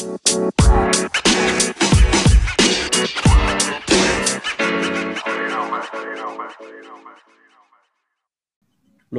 Lu 0.00 0.08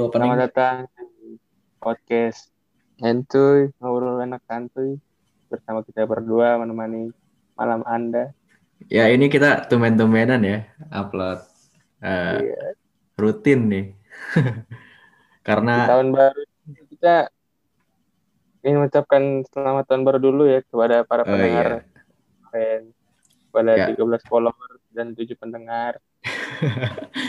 apa 0.09 0.17
Selamat 0.17 0.37
datang 0.41 0.89
di 1.21 1.37
podcast 1.77 2.49
Entuy, 2.97 3.69
ngobrol 3.77 4.25
enak 4.25 4.41
santuy 4.49 4.97
bersama 5.53 5.85
kita 5.85 6.09
berdua 6.09 6.57
menemani 6.57 7.13
malam 7.53 7.85
Anda. 7.85 8.33
Ya 8.89 9.05
ini 9.13 9.29
kita 9.29 9.69
tumen-tumenan 9.69 10.41
ya 10.41 10.65
upload 10.89 11.45
eh, 12.01 12.41
Iya. 12.41 12.73
rutin 13.21 13.69
nih. 13.69 13.85
Di 14.33 15.45
Karena 15.45 15.85
tahun 15.85 16.09
baru 16.09 16.41
kita 16.89 17.29
ingin 18.61 18.77
mengucapkan 18.81 19.41
selamat 19.49 19.83
tahun 19.89 20.03
baru 20.05 20.19
dulu 20.21 20.43
ya 20.45 20.61
kepada 20.65 21.01
para 21.05 21.25
oh 21.25 21.29
pendengar 21.29 21.65
iya, 21.65 21.79
keren, 22.49 22.83
kepada 23.49 23.71
Ya. 23.73 23.85
13 23.93 24.29
follower 24.29 24.71
dan 24.93 25.17
7 25.17 25.33
pendengar. 25.35 25.97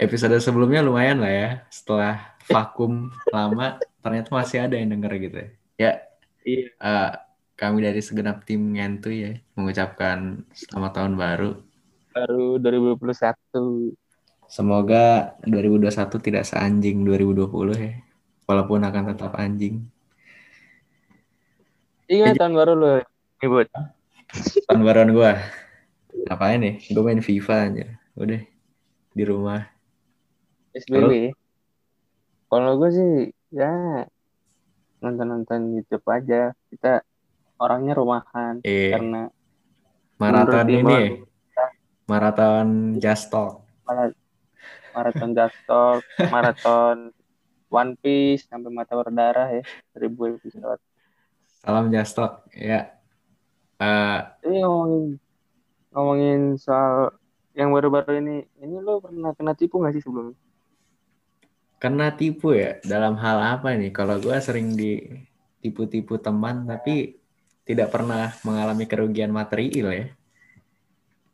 episode 0.00 0.34
sebelumnya 0.42 0.82
lumayan 0.82 1.22
lah 1.22 1.32
ya. 1.32 1.48
Setelah 1.68 2.34
vakum 2.48 3.12
lama 3.30 3.78
ternyata 4.02 4.28
masih 4.34 4.64
ada 4.66 4.74
yang 4.74 4.90
denger 4.90 5.12
gitu. 5.22 5.36
Ya, 5.78 6.02
Iya. 6.42 6.66
eh, 6.74 7.10
kami 7.54 7.84
dari 7.86 8.02
segenap 8.02 8.42
tim 8.42 8.74
Ngentu 8.74 9.14
ya 9.14 9.38
mengucapkan 9.54 10.42
selamat 10.50 10.92
tahun 10.98 11.14
baru. 11.14 11.50
Baru 12.12 12.58
2021. 12.58 13.94
Semoga 14.50 15.32
2021 15.48 16.18
tidak 16.20 16.44
seanjing 16.44 17.06
2020 17.06 17.72
ya. 17.78 17.92
Walaupun 18.52 18.84
akan 18.84 19.16
tetap 19.16 19.32
anjing. 19.40 19.80
Ingat 22.04 22.36
tahun 22.36 22.52
baru 22.52 22.72
lu, 22.76 22.92
Ibut. 23.40 23.72
Tahun 24.68 24.80
baruan 24.84 25.08
gua. 25.16 25.40
Ngapain 26.28 26.60
nih? 26.60 26.74
Gue 26.92 27.00
main 27.00 27.24
FIFA 27.24 27.72
aja. 27.72 27.86
Udah 28.12 28.44
di 29.16 29.24
rumah. 29.24 29.64
SBB. 30.76 31.32
Kalau 32.52 32.76
gue 32.76 32.90
sih 32.92 33.12
ya 33.48 34.04
nonton-nonton 35.00 35.80
YouTube 35.80 36.04
aja. 36.12 36.52
Kita 36.68 37.00
orangnya 37.56 37.96
rumahan 37.96 38.60
Eh, 38.60 38.92
karena 38.92 39.32
maraton 40.20 40.68
ini, 40.68 40.76
Iman, 40.76 41.04
maraton 42.04 42.68
Just 43.00 43.32
Talk. 43.32 43.64
mara- 43.88 44.12
maraton 44.92 45.30
Just 45.32 45.56
Talk, 45.64 46.04
maraton 46.34 47.16
One 47.72 47.96
Piece 47.96 48.44
sampai 48.50 48.68
mata 48.68 48.92
berdarah 49.00 49.48
ya 49.48 49.62
seribu 49.96 50.28
episode. 50.28 50.80
Salam 51.64 51.88
Just 51.94 52.12
Talk. 52.18 52.32
Ya. 52.52 52.80
Eh, 53.80 54.18
Ini 54.46 54.58
ngomongin 54.62 55.04
ngomongin 55.92 56.40
soal 56.60 57.16
yang 57.58 57.68
baru-baru 57.72 58.20
ini, 58.22 58.36
ini 58.64 58.76
lo 58.80 59.00
pernah 59.04 59.32
kena 59.36 59.52
tipu 59.56 59.80
nggak 59.80 59.94
sih 59.96 60.04
sebelumnya? 60.04 60.36
kena 61.82 62.14
tipu 62.14 62.54
ya? 62.54 62.78
Dalam 62.86 63.18
hal 63.18 63.38
apa 63.58 63.74
nih? 63.74 63.90
Kalau 63.90 64.16
gua 64.22 64.38
sering 64.38 64.78
ditipu-tipu 64.78 66.14
teman, 66.22 66.62
tapi 66.70 67.18
tidak 67.66 67.90
pernah 67.94 68.30
mengalami 68.46 68.84
kerugian 68.86 69.34
material 69.34 69.88
ya. 69.90 70.06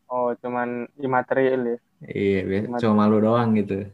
Oh, 0.08 0.32
cuman 0.40 0.88
imaterial 0.96 1.62
ya. 1.76 1.78
Iya, 2.00 2.40
biasa 2.48 2.80
cuma 2.80 3.04
malu 3.04 3.20
doang 3.20 3.52
gitu. 3.60 3.92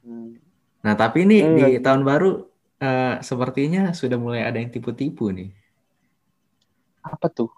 Hmm. 0.00 0.40
Nah, 0.88 0.96
tapi 0.96 1.28
ini 1.28 1.44
Hmm, 1.44 1.52
di 1.52 1.62
lagi- 1.68 1.80
tahun 1.84 2.00
baru 2.00 2.48
eh, 2.80 3.20
sepertinya 3.20 3.92
sudah 3.92 4.16
mulai 4.16 4.40
ada 4.48 4.56
yang 4.56 4.72
tipu-tipu 4.72 5.28
nih. 5.28 5.52
Apa 7.04 7.28
tuh? 7.28 7.52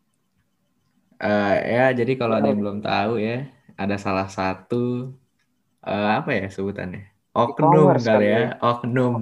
Eh, 1.23 1.55
ya, 1.79 1.95
jadi 1.95 2.13
kalau 2.19 2.35
ada 2.43 2.51
yang 2.51 2.59
belum 2.59 2.79
tahu 2.83 3.23
ya, 3.23 3.47
ada 3.79 3.95
salah 4.03 4.27
satu 4.27 5.15
eh, 5.87 6.11
apa 6.19 6.31
ya 6.35 6.51
sebutannya? 6.51 7.07
Oknum 7.31 7.95
kali 8.03 8.03
kan 8.03 8.19
ya, 8.27 8.47
oknum. 8.59 9.15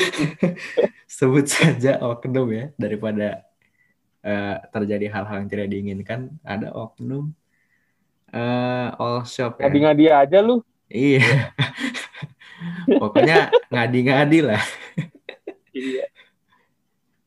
Sebut 1.20 1.44
saja 1.44 2.00
oknum 2.00 2.48
ya, 2.56 2.64
daripada 2.80 3.44
eh, 4.24 4.56
terjadi 4.72 5.12
hal-hal 5.12 5.44
yang 5.44 5.50
tidak 5.52 5.68
diinginkan, 5.68 6.40
ada 6.40 6.72
oknum 6.72 7.36
eh, 8.32 8.88
all 8.96 9.28
shop 9.28 9.60
ya. 9.60 9.68
Ngadi-ngadi 9.68 10.04
aja 10.08 10.38
lu. 10.40 10.64
Iya. 10.88 11.52
Pokoknya 13.00 13.50
ngadi-ngadi 13.70 14.38
lah. 14.44 14.62
Iya. 15.74 16.06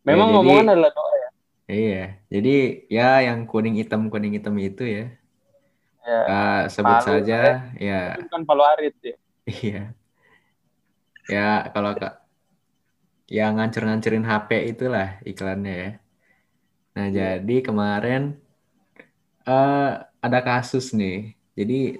Memang 0.07 0.27
jadi- 0.31 0.35
ngomongan 0.39 0.67
adalah 0.71 0.91
doa 0.95 1.13
ya. 1.13 1.29
Iya. 1.67 2.03
Jadi 2.31 2.55
ya 2.88 3.09
yang 3.27 3.43
kuning 3.43 3.75
hitam 3.75 4.07
kuning 4.07 4.39
hitam 4.39 4.55
itu 4.55 4.83
ya. 4.88 5.05
Ya, 6.07 6.19
eh, 6.23 6.61
sebut 6.71 7.03
Palu, 7.03 7.07
saja 7.19 7.39
ya 7.75 8.15
itu 8.15 8.31
bukan 8.31 8.41
palu 8.47 8.63
arit 8.63 8.95
ya. 9.03 9.15
Iya. 9.43 9.81
Ya, 11.27 11.47
kalau 11.75 11.91
Kak 11.91 12.23
yang 13.27 13.59
ngancur-ngancurin 13.59 14.23
HP 14.23 14.71
itulah 14.71 15.19
iklannya 15.27 15.75
ya. 15.75 15.91
Nah, 16.95 17.05
Iya. 17.11 17.44
jadi 17.44 17.55
kemarin 17.59 18.39
eh 19.44 19.91
ada 20.23 20.39
kasus 20.39 20.95
nih. 20.95 21.35
Jadi 21.51 21.99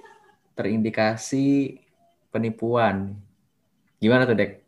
terindikasi 0.56 1.76
penipuan. 2.32 3.16
Gimana 3.98 4.24
tuh, 4.28 4.36
Dek? 4.38 4.62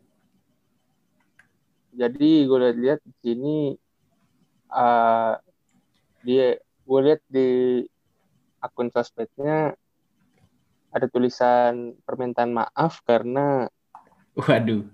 Jadi 1.91 2.47
gue 2.47 2.57
lihat-lihat 2.57 2.99
di 3.03 3.13
sini 3.19 3.57
eh 4.71 5.33
dia 6.23 6.47
gue 6.61 6.99
lihat 7.03 7.21
di 7.27 7.49
akun 8.63 8.87
sosmednya 8.93 9.75
ada 10.91 11.07
tulisan 11.11 11.95
permintaan 12.07 12.55
maaf 12.55 13.03
karena 13.03 13.67
Waduh. 14.31 14.87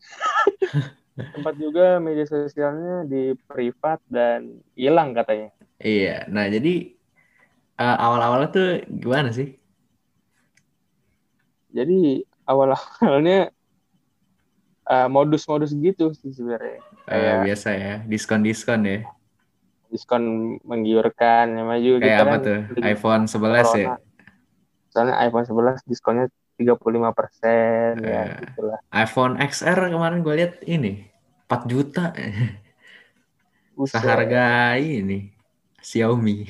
tempat 1.34 1.54
juga 1.60 2.00
media 2.02 2.26
sosialnya 2.26 3.04
di 3.06 3.36
privat 3.46 4.00
dan 4.08 4.58
hilang 4.74 5.12
katanya. 5.14 5.54
Iya. 5.78 6.26
Nah, 6.32 6.48
jadi 6.48 6.74
eh, 7.78 7.96
awal-awalnya 8.00 8.48
tuh 8.50 8.68
gimana 8.88 9.30
sih? 9.30 9.59
Jadi 11.70 12.26
awal-awalnya 12.44 13.48
eh, 14.84 15.08
modus-modus 15.08 15.72
gitu 15.72 16.12
sih 16.12 16.30
sebenarnya. 16.30 16.84
Eh, 17.06 17.08
Kayak 17.08 17.36
biasa 17.44 17.68
ya, 17.72 17.94
diskon-diskon 18.02 18.80
ya. 18.82 18.98
diskon 19.86 20.22
menggiurkan, 20.62 21.50
namanya 21.50 21.80
juga 21.80 21.98
Kayak 22.00 22.12
kita 22.12 22.22
apa 22.22 22.30
kan 22.30 22.40
tuh? 22.40 22.60
iPhone 22.84 23.24
11 23.24 23.36
ya? 23.74 23.88
corona. 23.90 23.96
Soalnya 24.86 25.14
iPhone 25.20 25.44
11 25.44 25.82
diskonnya 25.84 26.24
35 26.54 27.10
persen 27.10 27.90
ya 27.98 28.22
Eh. 28.22 28.26
gitulah. 28.44 28.78
iPhone 28.92 29.34
XR 29.40 29.88
kemarin 29.88 30.20
gue 30.20 30.34
lihat 30.36 30.52
ini 30.64 31.08
4 31.44 31.66
juta 31.66 32.12
seharga 33.90 34.76
ini 34.76 35.32
Xiaomi. 35.80 36.36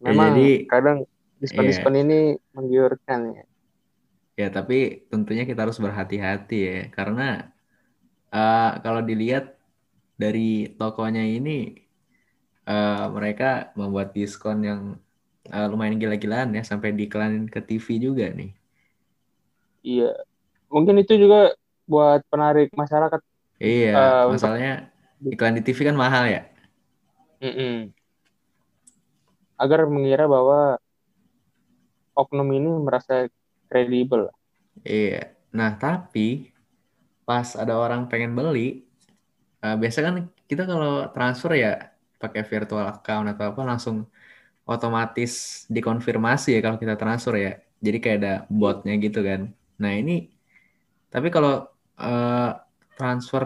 Memang 0.00 0.32
jadi- 0.34 0.64
kadang 0.66 0.98
diskon-diskon 1.42 1.94
ini 2.00 2.18
menggiurkan 2.56 3.20
ya. 3.36 3.44
Ya 4.36 4.48
tapi 4.52 5.08
tentunya 5.08 5.48
kita 5.48 5.64
harus 5.64 5.80
berhati-hati 5.80 6.58
ya 6.60 6.78
karena 6.92 7.48
eh, 8.32 8.70
kalau 8.84 9.00
dilihat 9.00 9.56
dari 10.16 10.72
tokonya 10.76 11.24
ini 11.24 11.80
eh, 12.68 13.04
mereka 13.16 13.72
membuat 13.78 14.12
diskon 14.12 14.58
yang 14.64 14.80
eh, 15.48 15.66
lumayan 15.70 15.96
gila-gilaan 16.00 16.52
ya 16.56 16.62
sampai 16.66 16.92
diiklanin 16.92 17.48
ke 17.48 17.60
TV 17.64 17.86
juga 18.00 18.26
nih. 18.32 18.50
Iya. 19.86 20.10
Mungkin 20.68 20.98
itu 20.98 21.14
juga 21.14 21.54
buat 21.86 22.20
penarik 22.26 22.74
masyarakat. 22.74 23.20
Iya, 23.56 23.94
untuk- 24.26 24.34
masalahnya 24.36 24.72
iklan 25.32 25.56
di 25.56 25.62
TV 25.64 25.78
kan 25.88 25.96
mahal 25.96 26.24
ya. 26.28 26.42
Mm-mm. 27.40 27.92
Agar 29.56 29.88
mengira 29.88 30.28
bahwa 30.28 30.76
oknum 32.20 32.48
ini 32.58 32.70
merasa 32.86 33.14
kredibel. 33.70 34.22
Iya. 34.84 35.16
Nah, 35.56 35.70
tapi 35.82 36.20
pas 37.26 37.48
ada 37.62 37.74
orang 37.84 38.00
pengen 38.10 38.32
beli, 38.38 38.60
eh, 39.64 39.74
biasa 39.80 39.98
kan 40.06 40.14
kita 40.50 40.62
kalau 40.70 40.90
transfer 41.14 41.52
ya 41.64 41.68
pakai 42.22 42.42
virtual 42.52 42.86
account 42.92 43.26
atau 43.32 43.44
apa 43.52 43.62
langsung 43.70 43.96
otomatis 44.72 45.32
dikonfirmasi 45.74 46.48
ya 46.56 46.60
kalau 46.64 46.78
kita 46.82 46.94
transfer 47.02 47.34
ya. 47.46 47.52
Jadi 47.86 47.98
kayak 48.02 48.18
ada 48.22 48.32
botnya 48.60 48.92
gitu 49.04 49.20
kan. 49.28 49.40
Nah, 49.82 49.92
ini 50.00 50.12
tapi 51.12 51.28
kalau 51.34 51.52
eh, 52.00 52.50
transfer 52.98 53.44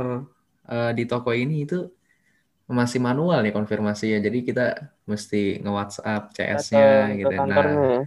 eh, 0.73 0.91
di 0.99 1.05
toko 1.11 1.31
ini 1.43 1.55
itu 1.67 1.77
masih 2.81 3.01
manual 3.09 3.41
ya 3.47 3.53
konfirmasi 3.59 4.05
ya. 4.15 4.19
Jadi 4.27 4.39
kita 4.49 4.63
mesti 5.11 5.37
nge-WhatsApp 5.63 6.23
CS-nya 6.37 6.87
gitu. 7.21 7.35
Nah, 7.51 7.67
ya. 7.83 7.99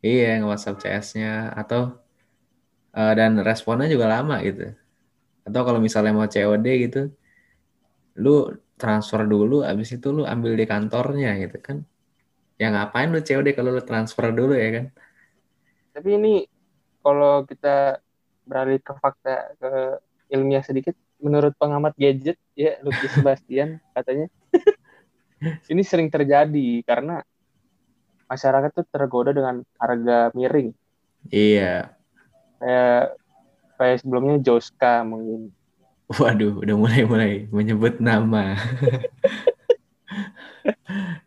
Iya, 0.00 0.40
nge-WhatsApp 0.40 0.80
CS-nya 0.80 1.52
atau 1.60 1.80
eh, 2.96 3.12
dan 3.18 3.32
responnya 3.44 3.86
juga 3.90 4.06
lama 4.08 4.40
gitu. 4.40 4.72
Atau 5.46 5.60
kalau 5.66 5.80
misalnya 5.80 6.12
mau 6.16 6.28
COD 6.28 6.66
gitu, 6.88 7.00
lu 8.20 8.56
transfer 8.80 9.22
dulu, 9.28 9.60
abis 9.60 10.00
itu 10.00 10.08
lu 10.08 10.24
ambil 10.24 10.56
di 10.56 10.64
kantornya 10.64 11.36
gitu 11.42 11.60
kan. 11.60 11.78
Ya 12.60 12.72
ngapain 12.72 13.12
lu 13.12 13.20
COD 13.20 13.52
kalau 13.52 13.70
lu 13.76 13.82
transfer 13.84 14.32
dulu 14.32 14.56
ya 14.56 14.68
kan? 14.76 14.86
Tapi 15.92 16.08
ini 16.16 16.34
kalau 17.04 17.44
kita 17.44 18.00
beralih 18.48 18.80
ke 18.80 18.92
fakta 18.96 19.52
ke 19.60 19.70
ilmiah 20.32 20.64
sedikit, 20.64 20.96
menurut 21.20 21.52
pengamat 21.60 21.92
gadget 22.00 22.40
ya 22.56 22.80
Lucky 22.80 23.08
Sebastian 23.12 23.76
katanya 23.96 24.26
ini 25.68 25.82
sering 25.84 26.08
terjadi 26.08 26.84
karena 26.84 27.24
masyarakat 28.30 28.70
tuh 28.70 28.86
tergoda 28.86 29.34
dengan 29.34 29.66
harga 29.76 30.30
miring. 30.38 30.70
Iya. 31.28 31.90
Kayak 32.62 33.18
kayak 33.74 33.96
sebelumnya 34.00 34.36
Joska 34.38 35.02
mungkin. 35.02 35.50
Waduh, 36.10 36.62
udah 36.62 36.74
mulai-mulai 36.78 37.50
menyebut 37.50 37.98
nama. 37.98 38.54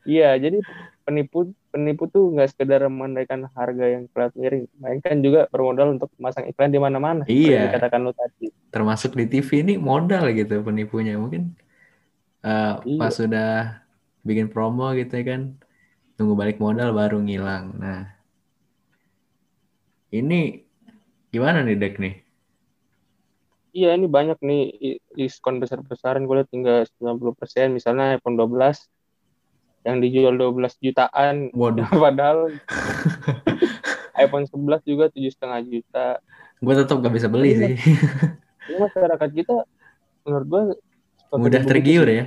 Iya, 0.04 0.36
jadi 0.36 0.60
penipu 1.08 1.52
penipu 1.72 2.08
tuh 2.12 2.36
nggak 2.36 2.52
sekedar 2.52 2.84
menaikkan 2.92 3.48
harga 3.56 3.86
yang 3.88 4.04
kelas 4.12 4.36
miring, 4.36 4.68
melainkan 4.80 5.20
juga 5.24 5.48
bermodal 5.48 5.96
untuk 5.96 6.12
memasang 6.20 6.48
iklan 6.52 6.72
di 6.72 6.80
mana-mana. 6.80 7.24
Iya. 7.28 7.72
Katakan 7.72 8.04
lu 8.04 8.12
tadi. 8.12 8.52
Termasuk 8.70 9.16
di 9.16 9.26
TV 9.28 9.64
ini 9.64 9.74
modal 9.80 10.32
gitu 10.36 10.60
penipunya 10.62 11.16
mungkin 11.16 11.56
uh, 12.44 12.84
Iya. 12.84 13.00
pas 13.00 13.14
sudah 13.16 13.52
bikin 14.24 14.52
promo 14.52 14.92
gitu 14.96 15.16
ya 15.20 15.26
kan, 15.36 15.42
tunggu 16.14 16.34
balik 16.38 16.62
modal 16.62 16.94
baru 16.94 17.18
ngilang. 17.20 17.74
Nah, 17.78 18.02
ini 20.14 20.62
gimana 21.34 21.66
nih 21.66 21.78
Dek 21.78 21.98
nih? 21.98 22.16
Iya, 23.74 23.98
ini 23.98 24.06
banyak 24.06 24.38
nih 24.46 24.62
diskon 25.18 25.58
besar-besaran 25.58 26.30
gue 26.30 26.36
lihat 26.38 26.50
hingga 26.54 26.86
90%. 27.02 27.74
Misalnya 27.74 28.22
iPhone 28.22 28.38
12 28.38 28.86
yang 29.82 29.98
dijual 29.98 30.38
12 30.38 30.78
jutaan, 30.78 31.50
Waduh, 31.50 31.90
padahal 32.06 32.54
iPhone 34.24 34.46
11 34.46 34.86
juga 34.86 35.10
tujuh 35.10 35.34
setengah 35.34 35.60
juta. 35.66 36.08
gue 36.64 36.74
tetap 36.80 36.96
gak 37.02 37.12
bisa 37.18 37.28
beli 37.28 37.50
Iya. 37.52 37.60
sih. 37.60 37.76
Ini 38.70 38.78
masyarakat 38.80 39.30
kita 39.36 39.56
menurut 40.24 40.48
gue 40.48 40.64
Mudah 41.34 41.62
tergiur 41.66 42.06
sih. 42.08 42.18
ya. 42.22 42.26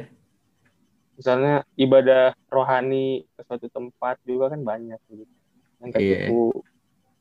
Misalnya 1.17 1.65
ibadah 1.81 2.37
rohani 2.53 3.25
ke 3.35 3.41
suatu 3.49 3.67
tempat 3.73 4.21
juga 4.23 4.53
kan 4.53 4.61
banyak 4.61 5.01
gitu. 5.09 5.33
Yang 5.81 5.91
Iya. 5.97 5.97
ketipu. 6.29 6.65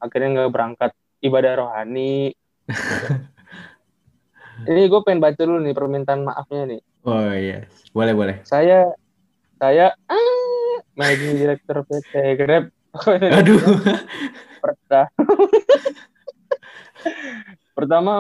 Akhirnya 0.04 0.30
nggak 0.36 0.52
berangkat 0.52 0.92
ibadah 1.24 1.54
rohani. 1.58 2.36
Ini 4.70 4.88
gue 4.88 5.02
pengen 5.04 5.20
baca 5.20 5.42
dulu 5.42 5.60
nih 5.60 5.76
permintaan 5.76 6.24
maafnya 6.24 6.64
nih. 6.76 6.82
Oh 7.06 7.32
iya, 7.32 7.68
boleh 7.92 8.14
boleh. 8.16 8.36
Saya 8.48 8.92
saya 9.60 9.94
ah, 10.08 10.74
managing 10.96 11.38
director 11.38 11.84
PT 11.86 12.14
Grab. 12.40 12.72
Aduh, 13.40 13.60
Pertama, 14.66 15.12
pertama 17.76 18.14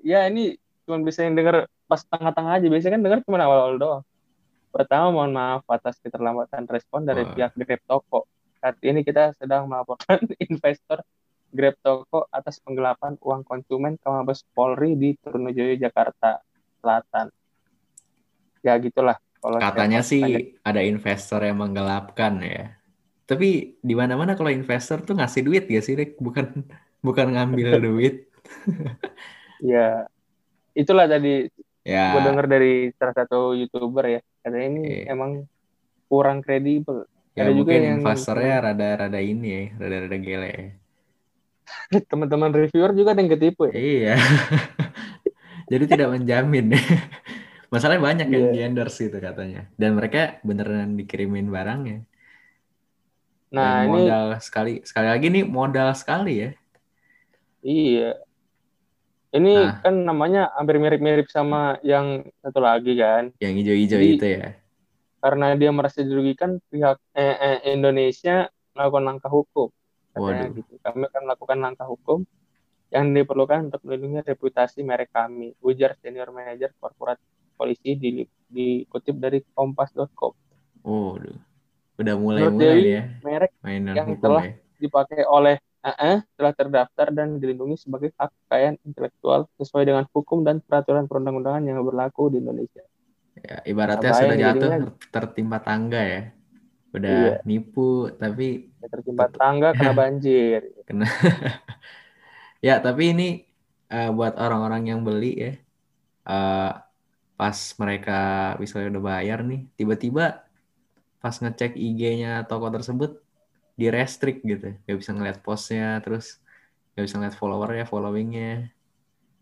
ya 0.00 0.24
ini 0.30 0.56
cuma 0.86 1.02
bisa 1.02 1.26
yang 1.26 1.34
denger 1.36 1.66
pas 1.84 2.00
tengah-tengah 2.06 2.62
aja. 2.62 2.66
Biasanya 2.70 2.94
kan 2.96 3.02
denger 3.02 3.20
cuma 3.26 3.42
awal-awal 3.42 3.76
doang. 3.76 4.02
Pertama, 4.76 5.08
mohon 5.08 5.32
maaf 5.32 5.64
atas 5.72 5.96
keterlambatan 6.04 6.68
respon 6.68 7.08
dari 7.08 7.24
Wah. 7.24 7.32
pihak 7.32 7.52
Grab 7.56 7.82
Toko. 7.88 8.28
Saat 8.60 8.76
ini 8.84 9.00
kita 9.00 9.32
sedang 9.40 9.72
melaporkan 9.72 10.20
investor 10.52 11.00
Grab 11.48 11.80
Toko 11.80 12.28
atas 12.28 12.60
penggelapan 12.60 13.16
uang 13.24 13.40
konsumen 13.48 13.96
ke 13.96 14.04
Mabes 14.04 14.44
Polri 14.52 14.92
di 14.92 15.16
Trunojoyo, 15.16 15.80
Jakarta 15.80 16.44
Selatan. 16.84 17.32
Ya 18.60 18.76
gitulah. 18.76 19.16
Kalau 19.40 19.56
katanya 19.64 20.04
sih 20.04 20.52
ada 20.60 20.84
investor 20.84 21.40
yang 21.40 21.56
menggelapkan 21.56 22.36
ya. 22.44 22.76
Tapi 23.24 23.80
di 23.80 23.94
mana-mana 23.96 24.36
kalau 24.36 24.52
investor 24.52 25.00
tuh 25.00 25.16
ngasih 25.16 25.40
duit 25.40 25.64
gak 25.64 25.84
sih? 25.88 25.96
Bukan 26.20 26.68
bukan 27.06 27.26
ngambil 27.32 27.80
duit. 27.88 28.28
Ya, 29.64 30.04
itulah 30.76 31.08
tadi 31.08 31.48
Ya, 31.86 32.10
gue 32.10 32.22
denger 32.26 32.46
dari 32.50 32.72
salah 32.98 33.14
satu 33.14 33.54
youtuber 33.54 34.04
ya. 34.04 34.20
Katanya 34.42 34.66
ini 34.66 34.82
Iya. 35.06 35.14
emang 35.14 35.46
kurang 36.06 36.42
kredibel. 36.42 37.06
ya 37.36 37.44
ada 37.44 37.52
juga 37.52 37.76
yang- 37.76 38.00
investornya 38.00 38.54
rada-rada 38.64 39.20
ini 39.20 39.46
ya, 39.46 39.62
rada-rada 39.76 40.16
gele 40.16 40.48
ya. 40.48 40.68
Teman-teman 42.10 42.48
reviewer 42.50 42.90
juga 42.90 43.12
ada 43.12 43.20
yang 43.20 43.28
ketipu 43.30 43.68
ya. 43.68 43.74
Iya. 43.76 44.14
Jadi 45.70 45.84
tidak 45.86 46.16
menjamin. 46.16 46.72
Masalahnya 47.72 48.02
banyak 48.02 48.28
yang 48.32 48.44
Iya. 48.48 48.52
di 48.54 48.58
endorse 48.64 49.04
gitu 49.04 49.18
katanya. 49.18 49.68
Dan 49.76 49.94
mereka 49.94 50.40
beneran 50.42 50.96
dikirimin 50.96 51.52
barangnya. 51.52 52.02
Nah, 53.52 53.84
Dan 53.84 53.84
ini 53.84 53.92
modal 54.08 54.24
sekali 54.40 54.72
sekali 54.82 55.06
lagi 55.06 55.26
nih 55.28 55.44
modal 55.44 55.88
sekali 55.92 56.34
ya. 56.40 56.50
iya. 57.60 58.16
Ini 59.36 59.52
Nah. 59.52 59.80
kan 59.84 59.94
namanya 60.00 60.42
hampir 60.56 60.80
mirip-mirip 60.80 61.28
sama 61.28 61.76
yang 61.84 62.24
satu 62.40 62.60
lagi 62.64 62.96
kan. 62.96 63.30
Yang 63.36 63.52
hijau-hijau 63.60 64.00
itu 64.00 64.26
ya. 64.40 64.56
Karena 65.20 65.52
dia 65.58 65.70
merasa 65.74 66.00
dirugikan 66.00 66.56
pihak 66.72 66.96
eh, 67.12 67.36
eh, 67.36 67.58
Indonesia 67.76 68.48
melakukan 68.72 69.04
langkah 69.04 69.28
hukum. 69.28 69.68
Katanya 70.16 70.48
Waduh. 70.48 70.56
gitu. 70.56 70.72
Kami 70.80 71.02
akan 71.12 71.22
melakukan 71.28 71.58
langkah 71.60 71.86
hukum 71.86 72.18
yang 72.88 73.12
diperlukan 73.12 73.68
untuk 73.68 73.82
melindungi 73.84 74.24
reputasi 74.24 74.80
merek 74.80 75.12
kami. 75.12 75.52
Ujar 75.60 75.92
senior 76.00 76.32
manager 76.32 76.72
korporat 76.80 77.20
polisi 77.56 77.92
di, 77.98 78.24
dikutip 78.48 79.16
dari 79.20 79.44
kompas.com. 79.52 80.32
Oh, 80.86 81.18
udah 81.96 82.14
mulai-mulai 82.20 82.76
nih 82.76 82.92
ya 82.92 83.02
merek 83.24 83.52
mainan 83.64 83.94
yang 83.96 84.08
hukum 84.12 84.22
telah 84.28 84.42
ya. 84.44 84.52
dipakai 84.76 85.24
oleh 85.24 85.56
AE 85.86 86.26
telah 86.34 86.50
terdaftar 86.50 87.06
dan 87.10 87.38
dilindungi 87.38 87.78
sebagai 87.78 88.10
hak 88.14 88.34
kekayaan 88.44 88.76
intelektual 88.82 89.46
sesuai 89.54 89.86
dengan 89.86 90.04
hukum 90.10 90.42
dan 90.42 90.58
peraturan 90.58 91.06
perundang-undangan 91.06 91.62
yang 91.62 91.78
berlaku 91.80 92.26
di 92.28 92.42
Indonesia. 92.42 92.82
Ya, 93.36 93.62
ibaratnya 93.62 94.10
Apa 94.10 94.18
sudah 94.18 94.34
yang 94.34 94.42
jatuh 94.42 94.60
jadinya- 94.66 94.80
ter- 94.82 95.10
tertimpa 95.12 95.58
tangga 95.60 96.02
ya. 96.02 96.22
Udah 96.90 97.12
Iya. 97.12 97.34
nipu 97.44 98.08
tapi 98.10 98.72
Ya, 98.82 98.88
tertimpa 98.88 99.26
tangga 99.28 99.68
kena 99.72 99.92
banjir. 100.02 100.60
kena. 100.82 101.06
ya, 102.66 102.80
tapi 102.80 103.12
ini 103.12 103.28
eh, 103.86 104.10
buat 104.10 104.34
orang-orang 104.34 104.90
yang 104.90 105.00
beli 105.00 105.32
ya. 105.36 105.52
eh, 106.26 106.70
pas 107.36 107.58
mereka 107.76 108.20
misalnya 108.56 108.96
udah 108.96 109.04
bayar 109.04 109.44
nih, 109.44 109.68
tiba-tiba 109.76 110.42
pas 111.20 111.36
ngecek 111.36 111.76
IG-nya 111.76 112.42
toko 112.48 112.66
tersebut 112.66 113.20
di 113.76 113.86
restrict 113.92 114.40
gitu. 114.42 114.72
Gak 114.88 114.96
bisa 114.98 115.12
ngeliat 115.12 115.38
postnya, 115.44 116.00
terus 116.00 116.40
gak 116.96 117.04
bisa 117.04 117.14
ngeliat 117.20 117.36
followernya, 117.36 117.84
followingnya. 117.84 118.72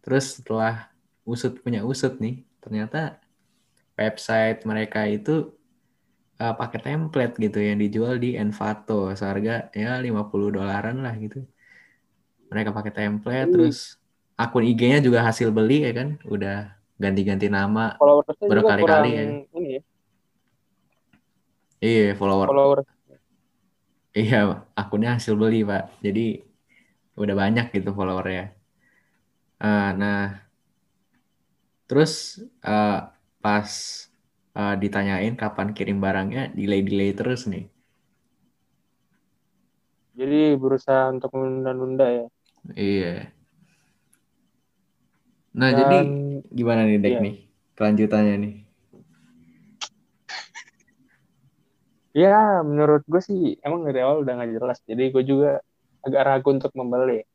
Terus 0.03 0.43
setelah 0.43 0.91
usut 1.25 1.63
punya 1.63 1.87
usut 1.87 2.19
nih, 2.21 2.43
ternyata 2.61 3.23
website 3.95 4.67
mereka 4.67 5.07
itu 5.07 5.55
uh, 6.43 6.53
pakai 6.53 6.83
template 6.83 7.39
gitu 7.39 7.63
yang 7.63 7.79
dijual 7.79 8.19
di 8.19 8.35
Envato 8.35 9.15
seharga 9.15 9.71
ya 9.71 10.03
50 10.03 10.51
dolaran 10.51 10.99
lah 11.01 11.15
gitu. 11.17 11.47
Mereka 12.51 12.75
pakai 12.75 12.93
template 12.93 13.49
Iya. 13.49 13.55
terus 13.55 13.97
akun 14.35 14.67
IG-nya 14.67 14.99
juga 14.99 15.23
hasil 15.23 15.55
beli 15.55 15.87
ya 15.87 15.95
kan, 15.95 16.19
udah 16.27 16.75
ganti-ganti 16.99 17.47
nama. 17.47 17.95
Berkali-kali 18.43 19.11
ya. 19.15 19.23
ini 19.55 19.79
ya, 19.79 19.83
Iya, 21.85 22.19
follower. 22.19 22.49
follower 22.51 22.81
Iya, 24.15 24.37
akunnya 24.81 25.11
hasil 25.17 25.35
beli, 25.41 25.67
Pak. 25.71 25.83
Jadi 26.05 26.21
udah 27.23 27.35
banyak 27.43 27.67
gitu 27.75 27.91
followernya. 27.99 28.55
Uh, 29.63 29.91
nah, 30.01 30.19
terus 31.89 32.43
uh, 32.65 33.11
pas 33.43 33.71
uh, 34.57 34.75
ditanyain 34.83 35.35
kapan 35.43 35.69
kirim 35.77 35.99
barangnya, 36.05 36.43
delay-delay 36.57 37.11
terus 37.19 37.47
nih. 37.51 37.65
jadi 40.15 40.55
berusaha 40.55 41.11
untuk 41.11 41.35
menunda-nunda 41.35 42.07
ya. 42.07 42.27
Iya. 42.75 43.35
Nah, 45.55 45.71
Dan 45.71 45.79
jadi 45.79 45.99
gimana 46.55 46.87
nih, 46.87 46.99
Dek 47.03 47.15
iya. 47.15 47.21
nih? 47.21 47.35
Kelanjutannya 47.75 48.35
nih. 48.39 48.55
Ya 52.15 52.63
menurut 52.63 53.03
gue 53.05 53.21
sih 53.21 53.59
emang 53.61 53.83
dari 53.83 53.99
awal 54.01 54.23
udah 54.23 54.39
nggak 54.39 54.53
jelas. 54.57 54.79
Jadi 54.87 55.11
gue 55.11 55.23
juga 55.27 55.59
agak 56.01 56.23
ragu 56.23 56.49
untuk 56.55 56.71
membeli. 56.73 57.27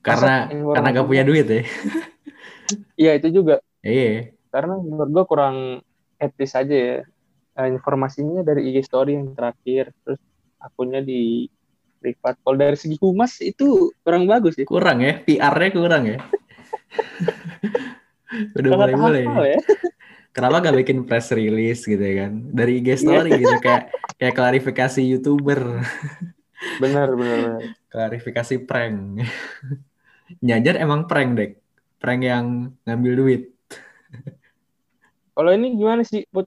Karena 0.00 0.48
Masa 0.48 0.72
karena 0.78 0.88
gak 0.96 1.08
punya 1.10 1.24
duit 1.26 1.46
ya. 1.50 1.62
Iya 2.94 3.18
itu 3.18 3.42
juga 3.42 3.58
Iya. 3.82 4.30
karena 4.54 4.78
menurut 4.78 5.10
gue 5.10 5.24
kurang 5.26 5.82
etis 6.22 6.54
aja 6.54 6.70
ya. 6.70 6.98
Eh, 7.58 7.66
informasinya 7.66 8.46
dari 8.46 8.70
IG 8.70 8.86
story 8.86 9.18
yang 9.18 9.34
terakhir, 9.34 9.90
terus 10.06 10.22
akunnya 10.62 11.02
di 11.02 11.50
privat. 11.98 12.38
Kalau 12.40 12.56
dari 12.56 12.78
segi 12.78 12.94
humas 13.02 13.42
itu 13.42 13.90
kurang 14.06 14.30
bagus 14.30 14.54
ya. 14.54 14.70
Kurang 14.70 15.02
ya, 15.02 15.18
PR-nya 15.18 15.70
kurang 15.74 16.02
ya. 16.06 16.18
Udah 18.54 18.70
hafal 18.86 19.10
nih. 19.18 19.26
ya. 19.26 19.58
Kenapa 20.30 20.62
gak 20.62 20.78
bikin 20.86 21.02
press 21.02 21.34
release 21.34 21.82
gitu 21.82 21.98
ya 22.00 22.26
kan? 22.26 22.32
Dari 22.54 22.78
IG 22.78 23.02
story 23.02 23.34
gitu 23.34 23.56
kayak 23.58 23.90
kayak 24.14 24.34
klarifikasi 24.38 25.00
YouTuber, 25.02 25.60
Benar, 26.78 27.08
benar, 27.16 27.60
klarifikasi 27.88 28.54
prank. 28.68 29.24
Nyajar 30.46 30.78
emang 30.78 31.10
prank, 31.10 31.30
Dek. 31.34 31.50
Prank 31.98 32.20
yang 32.22 32.76
ngambil 32.86 33.12
duit. 33.16 33.42
Kalau 35.34 35.50
ini 35.56 35.74
gimana 35.74 36.04
sih, 36.04 36.28
Put? 36.28 36.46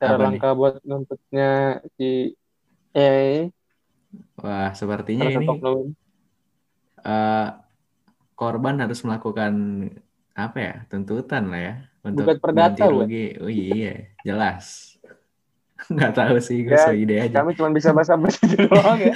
Cara 0.00 0.16
Apa 0.16 0.16
nih? 0.16 0.24
langkah 0.40 0.52
buat 0.56 0.74
nuntutnya 0.84 1.80
si 2.00 2.32
eh 2.96 3.52
Wah, 4.40 4.72
sepertinya 4.72 5.28
ini 5.28 5.46
eh, 7.04 7.48
korban 8.34 8.76
harus 8.80 9.04
melakukan 9.04 9.52
apa 10.48 10.58
ya? 10.62 10.74
Tuntutan 10.88 11.52
lah 11.52 11.60
ya 11.60 11.74
untuk 12.00 12.24
Gugat 12.24 12.38
perdata, 12.40 12.84
bukan? 12.88 13.04
rugi. 13.04 13.26
Oh 13.36 13.50
iya, 13.52 14.08
jelas. 14.24 14.96
Nggak 15.92 16.12
tahu 16.16 16.36
sih, 16.40 16.64
gue 16.64 16.72
Ya, 16.72 16.92
ide 16.96 17.16
aja. 17.20 17.36
Kami 17.44 17.52
cuma 17.56 17.68
bisa 17.72 17.92
basa-basi 17.92 18.44
doang 18.56 19.00
ya. 19.00 19.14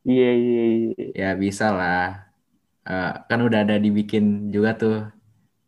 Iya, 0.00 0.30
iya, 0.32 0.64
iya. 0.72 1.06
Ya 1.12 1.30
bisa 1.36 1.68
lah. 1.72 2.32
Eh, 2.88 3.12
kan 3.28 3.40
udah 3.44 3.60
ada 3.68 3.76
dibikin 3.76 4.48
juga 4.48 4.72
tuh 4.76 4.96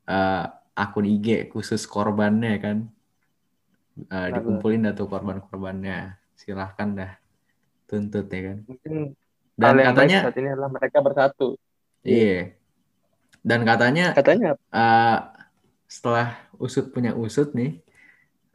eh, 0.09 0.45
akun 0.73 1.05
IG 1.05 1.53
khusus 1.53 1.85
korbannya 1.85 2.57
kan. 2.57 2.79
Benar, 3.93 4.33
dikumpulin 4.41 4.89
dah 4.89 4.95
tuh 4.97 5.07
korban-korbannya. 5.09 6.17
Silahkan 6.33 6.89
dah 6.97 7.13
tuntut 7.85 8.25
ya 8.33 8.41
kan. 8.53 8.59
Mungkin 8.65 8.95
Dan 9.53 9.85
katanya, 9.85 10.33
saat 10.33 10.37
ini 10.41 10.49
adalah 10.49 10.73
mereka 10.73 11.05
bersatu. 11.05 11.61
Iya. 12.07 12.55
Dan 13.43 13.67
katanya 13.67 14.15
Katanya 14.15 14.55
eh, 14.55 15.19
setelah 15.91 16.39
usut 16.57 16.95
punya 16.95 17.13
usut 17.13 17.53
nih, 17.59 17.83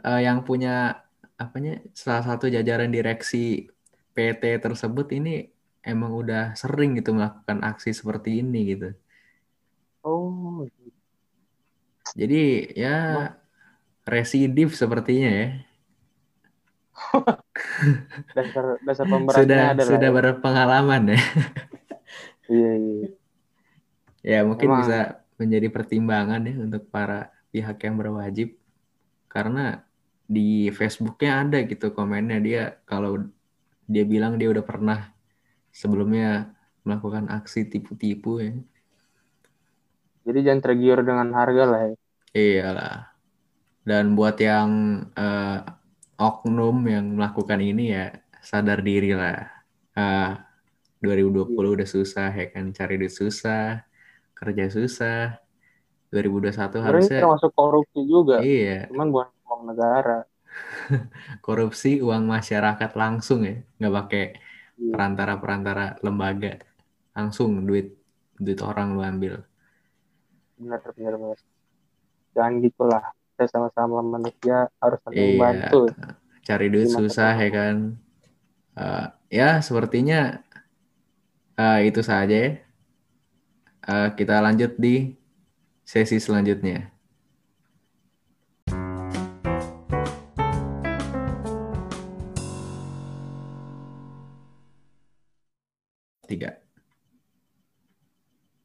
eh, 0.04 0.22
yang 0.24 0.42
punya 0.48 1.04
apanya 1.38 1.84
salah 1.94 2.24
satu 2.25 2.50
jajaran 2.50 2.89
direksi 2.89 3.70
PT 4.18 4.58
tersebut 4.58 5.08
ini 5.13 5.46
emang 5.86 6.12
udah 6.18 6.58
sering 6.58 6.98
gitu 6.98 7.13
melakukan 7.13 7.62
aksi 7.62 7.94
seperti 7.94 8.42
ini 8.42 8.74
gitu. 8.74 8.89
oh, 10.01 10.66
Jadi 12.18 12.74
ya 12.74 13.30
residif 14.08 14.74
sepertinya 14.74 15.30
ya. 15.30 15.48
dasar 18.36 18.66
dasar 18.82 19.06
Sudah 19.38 19.77
adalah 19.77 19.86
sudah 19.86 20.10
berpengalaman 20.10 21.13
ya. 21.13 21.20
iya, 22.51 22.72
iya. 22.82 23.08
Ya 24.27 24.43
mungkin 24.43 24.67
Emang. 24.67 24.84
bisa 24.84 25.24
menjadi 25.39 25.72
pertimbangan 25.72 26.43
ya 26.43 26.55
untuk 26.60 26.84
para 26.91 27.31
pihak 27.55 27.79
yang 27.79 27.96
berwajib 27.96 28.60
karena 29.31 29.88
di 30.27 30.67
Facebooknya 30.75 31.48
ada 31.48 31.63
gitu 31.63 31.96
komennya 31.96 32.43
dia 32.43 32.63
kalau 32.84 33.24
dia 33.88 34.03
bilang 34.03 34.36
dia 34.36 34.51
udah 34.51 34.65
pernah 34.67 35.15
sebelumnya 35.72 36.51
melakukan 36.84 37.31
aksi 37.31 37.72
tipu-tipu 37.72 38.43
ya. 38.43 38.51
Jadi 40.27 40.39
jangan 40.43 40.60
tergiur 40.60 41.00
dengan 41.07 41.31
harga 41.31 41.63
lah 41.63 41.81
ya. 41.88 41.96
Iyalah. 42.36 42.98
Dan 43.88 44.19
buat 44.19 44.36
yang 44.43 44.72
eh, 45.15 45.60
oknum 46.19 46.84
yang 46.84 47.15
melakukan 47.15 47.63
ini 47.63 47.96
ya 47.96 48.12
sadar 48.43 48.84
diri 48.84 49.15
lah. 49.15 49.48
Ah, 49.96 50.43
2020 51.00 51.55
udah 51.55 51.88
susah 51.88 52.36
ya 52.36 52.51
kan 52.51 52.75
cari 52.75 53.00
duit 53.00 53.13
susah, 53.13 53.87
kerja 54.39 54.65
susah. 54.77 55.20
2021 56.13 56.79
Sebenarnya 56.79 57.08
ini 57.08 57.12
harusnya 57.12 57.22
termasuk 57.22 57.51
korupsi 57.60 58.00
juga, 58.13 58.38
iya 58.41 58.88
cuman 58.88 59.08
bukan 59.13 59.29
uang 59.50 59.62
negara. 59.70 60.17
korupsi 61.46 62.00
uang 62.06 62.24
masyarakat 62.36 62.91
langsung 63.01 63.39
ya, 63.48 63.56
nggak 63.79 63.94
pakai 64.00 64.24
Iya. 64.77 64.94
perantara-perantara 64.94 65.86
lembaga, 66.06 66.53
langsung 67.17 67.65
duit 67.67 67.88
duit 68.38 68.60
orang 68.62 68.88
lu 68.96 69.01
ambil. 69.06 69.34
Benar, 70.58 70.82
benar, 70.98 71.13
benar. 71.22 71.38
Jangan 72.36 72.53
gitulah. 72.65 73.03
Kita 73.36 73.46
sama-sama 73.53 73.98
manusia 74.01 74.58
harus 74.82 75.00
saling 75.06 75.20
Iya. 75.20 75.34
membantu. 75.38 75.82
cari 76.48 76.65
duit 76.74 76.88
Terima 76.88 77.00
susah 77.00 77.32
ya 77.44 77.50
kan 77.51 77.75
Eh, 78.77 79.06
ya 79.39 79.60
sepertinya 79.67 80.39
eh, 81.58 81.77
itu 81.89 82.01
saja 82.10 82.36
ya 82.46 82.50
Eh, 83.88 84.10
kita 84.20 84.44
lanjut 84.44 84.75
di 84.75 85.15
sesi 85.88 86.20
selanjutnya. 86.20 86.91
Tiga. 96.27 96.60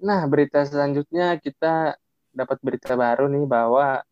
Nah, 0.03 0.27
berita 0.27 0.67
selanjutnya 0.67 1.39
kita 1.39 1.95
dapat 2.35 2.59
berita 2.59 2.99
baru 2.99 3.31
nih 3.31 3.47
bahwa 3.47 4.03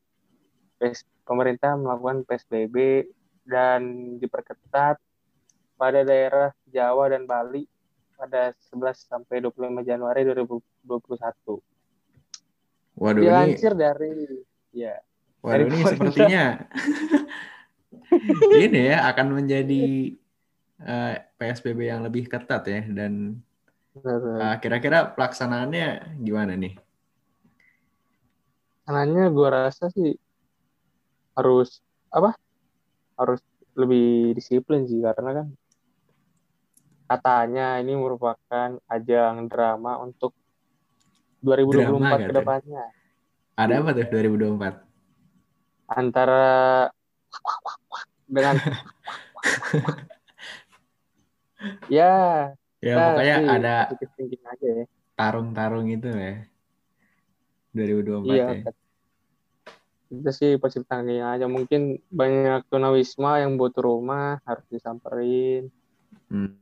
pemerintah 1.27 1.75
melakukan 1.75 2.23
PSBB 2.23 3.11
dan 3.43 4.15
diperketat 4.23 5.03
pada 5.75 6.01
daerah 6.07 6.55
Jawa 6.71 7.11
dan 7.11 7.27
Bali 7.27 7.67
pada 8.21 8.53
11 8.69 9.09
sampai 9.09 9.41
25 9.41 9.81
Januari 9.89 10.21
2021. 10.29 11.57
waduh 13.01 13.17
ini 13.17 13.25
Dilansir 13.25 13.73
dari 13.73 14.13
ya, 14.77 15.01
waduh 15.41 15.57
dari 15.57 15.63
ini 15.65 15.81
pemerintah. 15.81 15.93
sepertinya 15.97 16.45
ini 18.69 18.81
ya 18.93 18.99
akan 19.09 19.27
menjadi 19.41 19.85
eh, 20.85 21.15
PSBB 21.41 21.89
yang 21.89 22.05
lebih 22.05 22.29
ketat 22.29 22.61
ya 22.69 22.85
dan 22.93 23.41
eh, 24.05 24.55
kira-kira 24.61 25.17
pelaksanaannya 25.17 26.21
gimana 26.21 26.61
nih 26.61 26.77
Caranya 28.91 29.31
gue 29.31 29.49
rasa 29.55 29.87
sih 29.95 30.19
harus 31.39 31.79
apa? 32.11 32.35
Harus 33.15 33.39
lebih 33.79 34.35
disiplin 34.35 34.83
sih 34.83 34.99
karena 34.99 35.31
kan 35.31 35.47
katanya 37.11 37.83
ini 37.83 37.99
merupakan 37.99 38.79
ajang 38.87 39.51
drama 39.51 39.99
untuk 39.99 40.31
2024 41.43 41.75
Drama 41.75 42.11
ke 42.23 42.31
depannya 42.31 42.85
ada 43.59 43.83
apa 43.83 43.91
tuh 43.99 44.07
2024 44.07 45.91
antara 45.91 46.87
dengan 48.31 48.55
ya 51.99 52.15
ya 52.79 52.95
pokoknya 52.95 53.37
sih 53.43 53.49
ada 53.51 53.75
aja 54.47 54.69
ya. 54.71 54.87
tarung-tarung 55.19 55.91
itu 55.91 56.07
ya. 56.09 56.47
2024 57.75 58.27
iya 58.31 58.47
ya. 58.63 58.71
kita 60.11 60.31
sih 60.35 60.59
thinking 60.59 61.23
aja. 61.23 61.47
Mungkin 61.47 62.03
banyak 62.11 62.67
tunawisma 62.67 63.43
yang 63.43 63.55
butuh 63.55 63.83
rumah 63.83 64.43
harus 64.43 64.67
disamperin. 64.71 65.71
Hmm. 66.27 66.59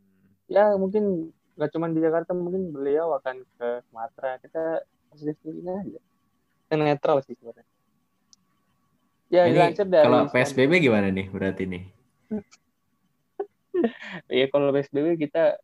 Ya 0.48 0.72
mungkin 0.74 1.28
nggak 1.54 1.70
cuma 1.70 1.86
di 1.88 2.00
Jakarta 2.00 2.32
mungkin 2.32 2.72
beliau 2.72 3.12
akan 3.14 3.44
ke 3.54 3.68
Sumatera 3.84 4.38
kita 4.38 4.82
thinking 5.12 5.64
aja 5.64 6.00
kita 6.64 6.74
netral 6.74 7.20
sih 7.20 7.34
sebenarnya 7.34 7.66
ya 9.28 9.42
Ini 9.44 9.52
dilansir 9.52 9.86
dari 9.86 10.04
kalau 10.04 10.24
PSBB 10.26 10.72
gimana 10.80 11.08
nih 11.08 11.26
berarti 11.28 11.64
nih? 11.64 11.84
ya 14.32 14.46
kalau 14.48 14.72
PSBB 14.72 15.20
kita 15.20 15.60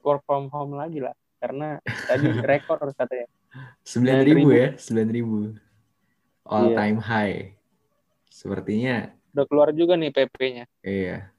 work 0.00 0.22
from 0.22 0.48
home 0.48 0.76
lagi 0.76 1.00
lah 1.00 1.16
karena 1.40 1.80
tadi 2.06 2.28
rekor 2.50 2.76
katanya 2.92 3.28
Sembilan 3.82 4.22
ribu 4.22 4.48
ya, 4.54 4.78
sembilan 4.78 5.08
ribu. 5.10 5.38
All 6.46 6.70
Iya. 6.70 6.76
time 6.78 6.98
high. 7.00 7.38
Sepertinya 8.30 9.10
udah 9.30 9.44
keluar 9.46 9.70
juga 9.70 9.94
nih 9.94 10.10
PP-nya 10.10 10.64
iya. 10.82 11.30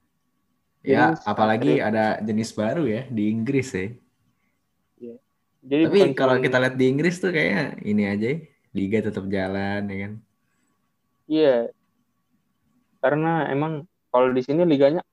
Ya, 0.82 1.14
apalagi 1.30 1.78
ada 1.78 2.18
jenis 2.26 2.58
baru 2.58 2.90
ya 2.90 3.06
di 3.06 3.30
Inggris 3.30 3.70
ya. 3.72 3.94
jadi 5.62 5.86
Tapi 5.86 6.18
kalau 6.18 6.42
kita 6.42 6.58
lihat 6.58 6.74
di 6.74 6.90
Inggris 6.90 7.22
tuh 7.22 7.30
kayaknya 7.30 7.78
ini 7.86 8.04
aja 8.10 8.28
ya, 8.34 8.38
liga 8.74 8.98
tetap 9.06 9.30
jalan 9.30 9.86
ya 9.86 9.98
kan. 10.10 10.14
iya 11.30 11.56
karena 12.98 13.46
emang 13.50 13.86
kalau 14.10 14.34
di 14.34 14.42
sini 14.42 14.66
liganya 14.66 15.06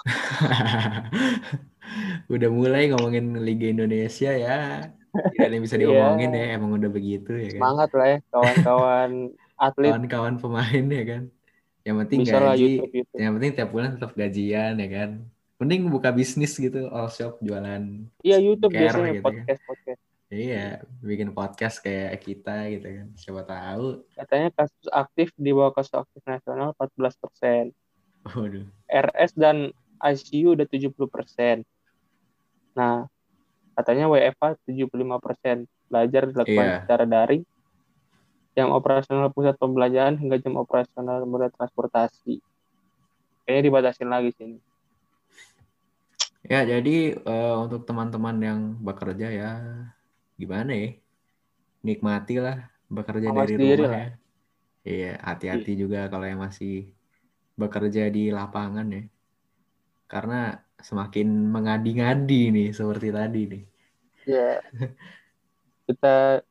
udah 2.30 2.50
mulai 2.50 2.90
ngomongin 2.94 3.34
Liga 3.42 3.66
Indonesia 3.68 4.30
ya. 4.30 4.58
Tidak 5.10 5.42
ada 5.42 5.54
yang 5.58 5.64
bisa 5.66 5.76
Iya. 5.76 5.90
diomongin 5.90 6.30
ya, 6.32 6.44
emang 6.54 6.70
udah 6.78 6.90
begitu 6.90 7.34
ya 7.34 7.50
kan. 7.50 7.54
semangat 7.58 7.90
lah 7.98 8.06
ya 8.06 8.18
kawan-kawan 8.30 9.10
atlet 9.66 9.90
Kawan-kawan 9.90 10.34
pemain 10.38 10.84
ya 10.86 11.04
kan. 11.04 11.22
Yang 11.80 11.96
penting 12.04 12.18
bisa 12.22 12.36
lah 12.36 12.52
gaji, 12.52 12.62
YouTube 12.76 12.92
YouTube 12.92 13.18
yang 13.18 13.32
penting 13.36 13.52
tiap 13.56 13.70
bulan 13.72 13.88
tetap 13.96 14.12
gajian 14.12 14.74
ya 14.76 14.88
kan. 14.88 15.10
Mending 15.60 15.82
buka 15.88 16.08
bisnis 16.08 16.56
gitu, 16.56 16.88
all 16.88 17.08
shop 17.08 17.36
jualan. 17.40 17.82
iya 18.20 18.40
YouTube 18.40 18.72
Care 18.72 18.96
biasanya 18.96 19.12
gitu 19.12 19.20
kan. 19.20 19.26
podcast 19.28 19.60
podcast 19.64 20.00
Iya, 20.30 20.66
bikin 21.02 21.34
podcast 21.34 21.76
kayak 21.82 22.22
kita 22.22 22.70
gitu 22.70 22.86
kan. 22.86 23.06
Siapa 23.18 23.42
tahu. 23.42 24.06
Katanya 24.14 24.48
kasus 24.54 24.86
aktif 24.88 25.34
di 25.34 25.50
bawah 25.50 25.74
kasus 25.74 25.90
aktif 25.90 26.22
nasional 26.22 26.70
14 26.78 27.18
persen. 27.18 27.64
Waduh. 28.22 28.62
RS 28.86 29.34
dan 29.34 29.74
ICU 29.98 30.54
udah 30.54 30.70
70 30.70 30.94
persen. 31.10 31.66
Nah, 32.78 33.10
katanya 33.74 34.06
WFH 34.06 34.70
75 34.70 35.18
persen. 35.18 35.56
Belajar 35.90 36.22
dilakukan 36.30 36.62
Iya. 36.62 36.78
secara 36.86 37.04
daring. 37.04 37.42
Jam 38.60 38.76
operasional 38.76 39.32
pusat 39.32 39.56
pembelajaran 39.56 40.20
hingga 40.20 40.36
jam 40.36 40.60
operasional 40.60 41.24
moda 41.24 41.48
transportasi. 41.48 42.44
Kayaknya 43.48 43.62
dibatasin 43.64 44.12
lagi 44.12 44.36
sini. 44.36 44.60
Ya, 46.44 46.60
jadi 46.68 47.16
eh, 47.16 47.56
untuk 47.56 47.88
teman-teman 47.88 48.36
yang 48.36 48.60
bekerja 48.84 49.32
ya 49.32 49.50
gimana 50.36 50.76
ya? 50.76 50.92
Nikmatilah 51.80 52.68
bekerja 52.92 53.32
Mawas 53.32 53.48
dari 53.48 53.54
diri 53.56 53.80
rumah 53.80 53.88
lah. 53.88 53.96
ya. 53.96 54.08
Iya, 54.84 55.12
hati-hati 55.24 55.72
juga 55.72 56.12
kalau 56.12 56.28
yang 56.28 56.44
masih 56.44 56.92
bekerja 57.56 58.12
di 58.12 58.28
lapangan 58.28 58.92
ya. 58.92 59.08
Karena 60.04 60.60
semakin 60.76 61.48
mengadi-ngadi 61.48 62.42
nih 62.52 62.68
seperti 62.76 63.08
tadi 63.08 63.40
nih. 63.56 63.62
Ya. 64.28 64.60
Kita 65.88 66.44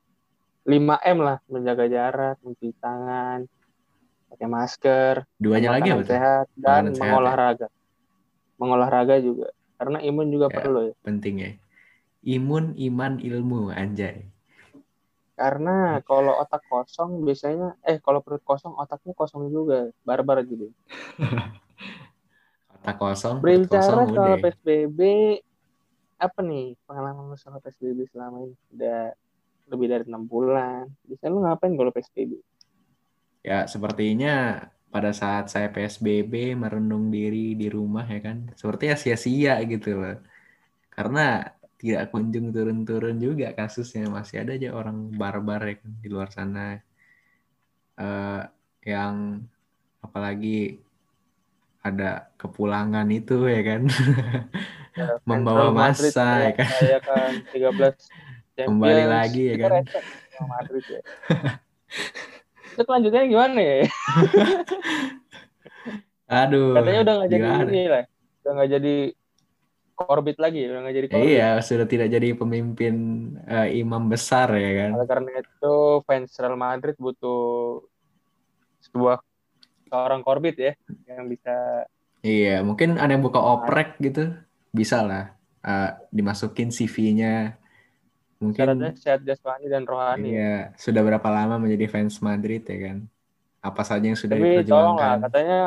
5M 0.72 1.18
lah, 1.28 1.38
menjaga 1.54 1.86
jarak, 1.96 2.36
mencuci 2.46 2.74
tangan, 2.84 3.40
pakai 4.30 4.48
masker, 4.58 5.16
Duanya 5.44 5.70
lagi 5.76 5.90
apa 5.92 6.02
tuh? 6.08 6.08
sehat 6.12 6.46
dan 6.66 6.84
Makanan 6.84 6.94
sehat 7.00 7.22
ya? 7.28 7.36
mengolahraga. 7.36 7.68
Mengolahraga 8.62 9.16
juga 9.28 9.48
karena 9.80 9.98
imun 10.10 10.28
juga 10.36 10.48
Ya. 10.54 10.58
perlu 10.58 10.80
ya. 10.90 10.96
Penting 11.06 11.36
ya. 11.44 11.52
Imun, 12.36 12.66
iman, 12.88 13.14
ilmu, 13.30 13.62
anjay. 13.82 14.18
Karena 15.40 15.72
kalau 16.10 16.34
otak 16.44 16.62
kosong 16.72 17.12
biasanya 17.26 17.68
eh 17.90 17.98
kalau 18.06 18.20
perut 18.26 18.44
kosong 18.50 18.74
otaknya 18.82 19.14
kosong 19.20 19.44
juga, 19.56 19.78
barbar 20.08 20.38
gitu. 20.52 20.66
Otak 22.76 22.96
kosong, 23.02 23.38
perut 23.46 23.64
Berbicara 23.70 23.70
kosong 23.72 24.04
soal 24.14 24.36
udah. 24.36 24.40
PSBB 24.42 25.00
apa 26.26 26.40
nih 26.50 26.64
pengalaman 26.88 27.36
soal 27.42 27.60
PSBB 27.64 28.00
selama 28.12 28.38
ini? 28.46 28.56
Udah 28.76 28.98
lebih 29.70 29.88
dari 29.88 30.04
enam 30.10 30.26
bulan. 30.26 30.90
Bisa 31.06 31.30
lu 31.30 31.46
ngapain 31.46 31.74
kalau 31.78 31.94
PSBB? 31.94 32.42
Ya, 33.46 33.70
sepertinya 33.70 34.68
pada 34.90 35.14
saat 35.14 35.54
saya 35.54 35.70
PSBB 35.70 36.58
merenung 36.58 37.14
diri 37.14 37.54
di 37.54 37.70
rumah 37.70 38.04
ya 38.10 38.20
kan, 38.20 38.50
sepertinya 38.58 38.98
sia-sia 38.98 39.62
gitu 39.64 39.96
loh. 40.02 40.18
Karena 40.90 41.46
tidak 41.80 42.12
kunjung 42.12 42.52
turun-turun 42.52 43.16
juga 43.22 43.54
kasusnya, 43.56 44.10
masih 44.10 44.44
ada 44.44 44.58
aja 44.58 44.70
orang 44.76 45.14
barbar 45.16 45.64
ya 45.64 45.76
kan 45.80 45.92
di 46.04 46.08
luar 46.12 46.28
sana 46.34 46.82
eh, 47.96 48.44
yang 48.84 49.46
apalagi 50.04 50.82
ada 51.80 52.28
kepulangan 52.36 53.08
itu 53.08 53.48
ya 53.48 53.62
kan, 53.64 53.82
membawa 55.30 55.72
Central 55.72 55.72
Madrid 55.72 56.12
massa 56.12 56.30
ya 56.44 56.52
kan, 56.52 56.68
Saya 56.76 57.00
kan 57.00 57.32
13 57.56 58.29
Kembali 58.68 59.04
Champions. 59.04 59.13
lagi 59.16 59.44
ya 59.46 59.56
kan. 59.60 59.72
Madrid 60.39 60.86
ya. 60.88 61.01
Itu 62.75 62.82
kelanjutannya 62.88 63.28
gimana 63.28 63.60
ya? 63.60 63.75
aduh, 66.30 66.75
Katanya 66.80 67.00
udah 67.04 67.13
nggak 67.20 67.30
jadi 67.32 67.44
gimana? 67.44 67.70
ini 67.70 67.84
lah. 67.88 68.04
Udah 68.39 68.51
nggak 68.56 68.70
jadi 68.80 68.96
korbit 70.00 70.38
lagi, 70.39 70.62
udah 70.72 70.80
nggak 70.88 70.96
jadi 70.96 71.08
korbit. 71.12 71.28
Iya, 71.28 71.50
sudah 71.60 71.88
tidak 71.89 72.08
jadi 72.08 72.30
pemimpin 72.39 72.96
eh, 73.44 73.68
imam 73.84 74.08
besar 74.08 74.48
ya 74.56 74.72
kan. 74.86 74.89
Oleh 74.96 75.08
karena 75.12 75.30
itu 75.44 75.75
fans 76.08 76.32
Real 76.39 76.56
Madrid 76.56 76.96
butuh 76.96 77.84
sebuah 78.80 79.20
seorang 79.91 80.22
korbit 80.24 80.56
ya 80.56 80.74
yang 81.10 81.28
bisa 81.28 81.84
Iya, 82.19 82.60
mungkin 82.67 83.00
ada 83.00 83.15
yang 83.15 83.24
buka 83.24 83.39
oprek 83.39 83.95
gitu, 84.04 84.36
bisa 84.76 85.00
lah 85.04 85.36
eh, 85.63 85.91
dimasukin 86.12 86.72
CV-nya. 86.72 87.56
Mungkin 88.39 88.65
syaratnya 88.65 88.89
sehat 89.04 89.21
jasmani 89.28 89.65
dan 89.73 89.84
rohani. 89.91 90.28
iya 90.28 90.41
sudah 90.84 91.02
berapa 91.08 91.30
lama 91.38 91.56
menjadi 91.63 91.86
fans 91.93 92.15
Madrid 92.28 92.62
ya 92.71 92.78
kan? 92.86 92.97
Apa 93.67 93.82
saja 93.89 94.06
yang 94.10 94.19
sudah 94.23 94.38
Tapi 94.38 94.47
tolong 94.69 94.95
lah, 95.02 95.13
diperjuangkan? 95.13 95.19
katanya 95.23 95.58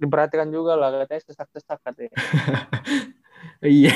diperhatikan 0.00 0.48
juga 0.52 0.72
lah, 0.76 0.88
katanya 1.04 1.22
sesak-sesak 1.24 1.78
katanya. 1.84 2.16
Iya, 3.66 3.92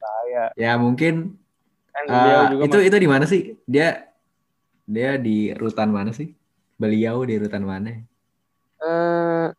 Saya 0.00 0.52
ya 0.58 0.70
mungkin 0.78 1.14
beliau 2.08 2.42
juga 2.50 2.64
itu 2.66 2.76
itu 2.86 2.96
di 3.04 3.08
mana 3.10 3.24
sih? 3.32 3.40
Dia 3.68 3.84
dia 4.94 5.10
di 5.26 5.36
rutan 5.60 5.88
mana 5.96 6.10
sih? 6.18 6.28
Beliau 6.80 7.16
di 7.28 7.34
rutan 7.42 7.64
mana? 7.70 7.90
eh 8.80 9.52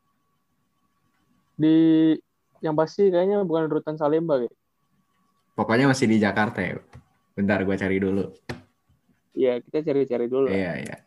di 1.58 2.22
yang 2.62 2.78
pasti 2.78 3.10
kayaknya 3.10 3.42
bukan 3.42 3.68
rutan 3.68 3.98
Salemba 3.98 4.38
gitu. 4.42 4.56
Pokoknya 5.58 5.90
masih 5.90 6.08
di 6.08 6.18
Jakarta 6.22 6.62
ya. 6.62 6.78
Bentar, 7.34 7.66
gue 7.66 7.76
cari 7.76 7.98
dulu. 7.98 8.30
Iya, 9.34 9.60
kita 9.66 9.82
cari-cari 9.82 10.26
dulu. 10.30 10.48
Iya, 10.48 10.74
iya. 10.80 10.98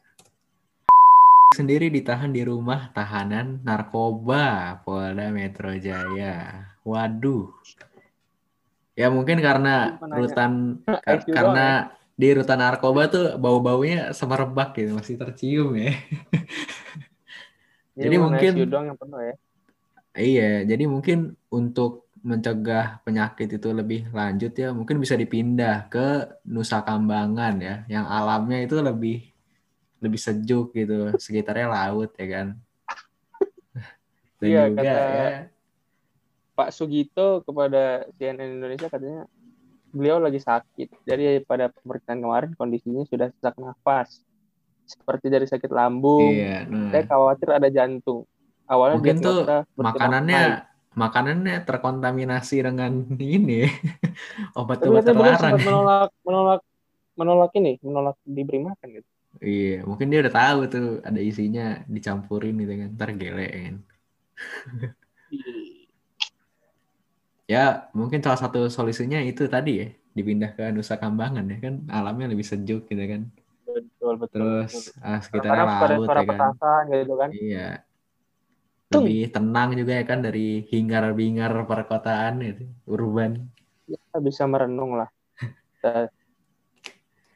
Sendiri 1.55 1.87
ditahan 1.87 2.35
di 2.35 2.43
rumah 2.43 2.91
tahanan 2.91 3.63
narkoba 3.63 4.79
Polda 4.83 5.31
Metro 5.31 5.71
Jaya. 5.79 6.67
Waduh. 6.83 7.55
Ya 8.99 9.11
mungkin 9.11 9.39
karena 9.39 9.99
rutan 10.03 10.83
kar- 11.07 11.27
karena 11.27 11.95
di 12.15 12.29
rutan 12.35 12.59
narkoba 12.59 13.11
tuh 13.11 13.27
bau-baunya 13.39 14.11
semerbak 14.15 14.75
gitu, 14.79 14.95
masih 14.95 15.15
tercium 15.19 15.75
ya. 15.79 15.95
Jadi 17.95 18.17
mungkin- 18.19 18.55
doang 18.67 18.91
yang 18.91 18.99
penuh 18.99 19.23
ya. 19.23 19.35
Iya, 20.15 20.63
jadi 20.63 20.85
mungkin 20.87 21.35
untuk 21.51 22.07
mencegah 22.23 23.03
penyakit 23.03 23.59
itu 23.59 23.69
lebih 23.75 24.09
lanjut 24.15 24.55
ya, 24.55 24.71
mungkin 24.71 24.97
bisa 25.03 25.19
dipindah 25.19 25.91
ke 25.91 26.39
Nusa 26.47 26.81
Kambangan 26.87 27.55
ya, 27.59 27.75
yang 27.91 28.07
alamnya 28.07 28.63
itu 28.63 28.79
lebih 28.79 29.27
lebih 29.99 30.21
sejuk 30.23 30.71
gitu, 30.73 31.11
sekitarnya 31.19 31.67
laut 31.67 32.15
ya 32.15 32.27
kan. 32.31 32.47
Dan 34.39 34.47
Iya, 34.49 34.63
juga 34.71 34.83
kata- 34.87 35.11
ya, 35.19 35.29
Pak 36.55 36.71
Sugito 36.71 37.43
kepada 37.43 38.07
CNN 38.15 38.63
Indonesia 38.63 38.87
katanya 38.87 39.27
beliau 39.91 40.23
lagi 40.23 40.39
sakit. 40.39 41.03
Jadi 41.03 41.43
pada 41.43 41.67
pemeriksaan 41.75 42.23
kemarin 42.23 42.55
kondisinya 42.55 43.03
sudah 43.11 43.35
sesak 43.35 43.59
nafas. 43.59 44.23
Seperti 44.87 45.27
dari 45.27 45.47
sakit 45.51 45.71
lambung. 45.75 46.39
iya, 46.39 46.63
nah, 46.71 46.95
Saya 46.95 47.03
khawatir 47.11 47.49
ada 47.51 47.69
jantung. 47.75 48.23
Awalnya 48.65 48.95
Mungkin 48.97 49.17
tuh 49.21 49.39
makanannya 49.77 50.43
makanannya 50.95 51.57
terkontaminasi 51.67 52.57
dengan 52.65 52.93
ini 53.19 53.67
obat-obat 54.55 55.03
terlarang. 55.05 55.53
menolak 55.59 56.11
menolak 56.23 56.61
menolak 57.15 57.51
ini, 57.59 57.79
menolak 57.83 58.17
diberi 58.27 58.59
makan 58.63 58.89
gitu. 59.03 59.09
Iya, 59.43 59.83
mungkin 59.83 60.15
dia 60.15 60.23
udah 60.23 60.35
tahu 60.35 60.59
tuh 60.71 60.87
ada 61.03 61.19
isinya 61.19 61.83
dicampurin 61.91 62.55
gitu 62.55 62.75
kan, 62.79 62.89
ntar 62.95 63.11
gele 63.19 63.49
kan. 63.51 63.77
Ya, 67.45 67.93
mungkin 67.93 68.25
salah 68.25 68.41
satu 68.41 68.73
solusinya 68.73 69.21
itu 69.21 69.45
tadi 69.53 69.73
ya, 69.77 69.93
dipindah 70.17 70.57
ke 70.57 70.65
Nusa 70.73 70.97
Kambangan 70.97 71.45
ya 71.45 71.61
kan, 71.61 71.85
alamnya 71.93 72.33
lebih 72.33 72.41
sejuk 72.41 72.89
gitu 72.89 73.05
kan. 73.05 73.29
Betul 73.69 74.15
betul. 74.17 74.41
Terus 74.41 74.73
betul. 74.89 75.05
ah, 75.05 75.21
sekitarnya 75.21 75.65
laut 75.69 76.09
ya 76.09 76.25
kan. 76.25 76.25
petasan 76.25 76.83
gitu 76.89 77.15
kan. 77.21 77.29
Iya. 77.37 77.69
Tung. 78.95 79.05
Lebih 79.05 79.35
tenang 79.35 79.75
juga 79.75 79.93
ya 79.99 80.05
kan 80.07 80.23
dari 80.23 80.63
hingar-bingar 80.71 81.51
perkotaan 81.67 82.35
itu, 82.41 82.65
urban. 82.87 83.51
Kita 83.85 84.17
bisa 84.23 84.47
merenung 84.47 84.95
lah. 84.95 85.11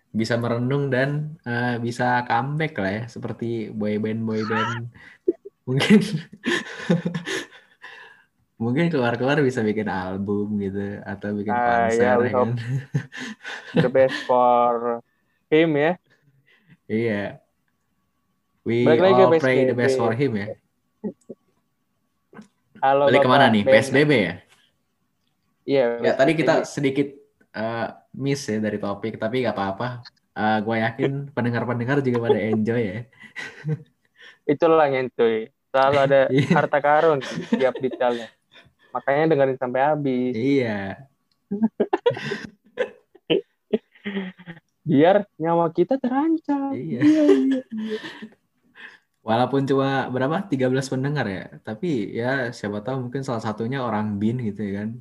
Bisa 0.09 0.41
merenung 0.41 0.89
dan 0.89 1.37
eh, 1.45 1.77
bisa 1.79 2.25
comeback 2.25 2.73
lah 2.81 2.91
ya, 2.91 3.03
seperti 3.13 3.69
boyband 3.69 4.25
boyband. 4.25 4.89
Mungkin 5.69 6.01
mungkin 8.59 8.91
keluar-keluar 8.91 9.39
bisa 9.45 9.63
bikin 9.63 9.87
album 9.87 10.59
gitu 10.59 10.99
atau 11.07 11.31
bikin 11.31 11.55
Ah, 11.55 11.87
konser 11.87 12.03
ya, 12.03 12.13
we 12.19 12.27
ya 12.27 12.33
kan. 12.35 12.51
the 13.79 13.91
best 13.93 14.19
for 14.27 14.99
him 15.47 15.79
ya. 15.79 15.93
Iya. 16.89 17.39
We 18.67 18.83
Balik 18.83 19.15
all 19.15 19.39
pray 19.39 19.69
the 19.69 19.77
best 19.79 19.95
for 20.01 20.11
him 20.17 20.35
ya. 20.35 20.57
Halo 22.79 23.11
Balik 23.11 23.23
Bapak 23.23 23.27
ke 23.27 23.35
mana 23.35 23.47
nih? 23.51 23.63
PSBB 23.67 24.11
ya? 24.15 24.35
Iya. 25.69 25.85
Ya 26.01 26.13
tadi 26.15 26.33
kita 26.39 26.55
sedikit 26.63 27.09
eh, 27.53 27.87
miss 28.15 28.47
ya 28.47 28.63
dari 28.63 28.79
topik, 28.79 29.19
tapi 29.19 29.43
nggak 29.43 29.57
apa-apa. 29.57 29.89
Eh, 30.39 30.59
gue 30.63 30.77
yakin 30.79 31.13
pendengar-pendengar 31.35 31.99
juga 32.07 32.31
pada 32.31 32.39
enjoy 32.39 32.83
ya. 32.83 32.99
itulah 34.55 34.87
nyentuy. 34.87 35.51
Selalu 35.75 35.99
ada 35.99 36.21
Iya. 36.33 36.49
harta 36.55 36.79
karun 36.79 37.19
di 37.21 37.43
setiap 37.51 37.75
detailnya. 37.83 38.31
Makanya 38.95 39.25
dengerin 39.35 39.59
sampai 39.59 39.81
habis. 39.83 40.33
Iya. 40.39 40.79
Biar 44.89 45.29
nyawa 45.37 45.69
kita 45.75 46.01
terancam. 46.01 46.73
Iya. 46.73 47.01
Iya, 47.05 47.23
iya. 47.29 47.63
Walaupun 49.29 49.69
cuma 49.69 50.09
berapa 50.09 50.41
13 50.41 50.73
pendengar 50.89 51.29
ya, 51.29 51.45
tapi 51.61 52.17
ya 52.17 52.49
siapa 52.49 52.81
tahu 52.81 53.09
mungkin 53.09 53.21
salah 53.21 53.45
satunya 53.45 53.85
orang 53.85 54.17
BIN 54.17 54.41
gitu 54.43 54.65
ya 54.65 54.73
kan. 54.81 54.97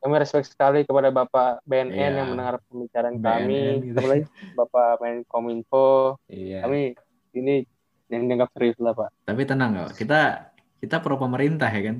Kami 0.00 0.14
respect 0.16 0.48
sekali 0.48 0.82
kepada 0.82 1.12
Bapak 1.12 1.60
BNN 1.62 1.92
Iya. 1.92 2.08
yang 2.16 2.28
mendengar 2.32 2.56
pembicaraan 2.66 3.20
BNN 3.20 3.22
kami. 3.22 3.60
gitu. 3.86 4.00
Bapak 4.58 4.98
Menkominfo. 4.98 6.16
Iya. 6.26 6.64
Kami 6.64 6.96
ini 7.36 7.68
yang 8.08 8.26
dianggap 8.26 8.48
serius 8.50 8.80
lah, 8.80 8.96
Pak. 8.96 9.12
Tapi 9.22 9.42
tenang 9.44 9.76
kok, 9.76 9.92
kita 9.94 10.50
kita 10.80 10.96
pro 10.98 11.20
pemerintah 11.20 11.68
ya 11.68 11.82
kan. 11.86 11.96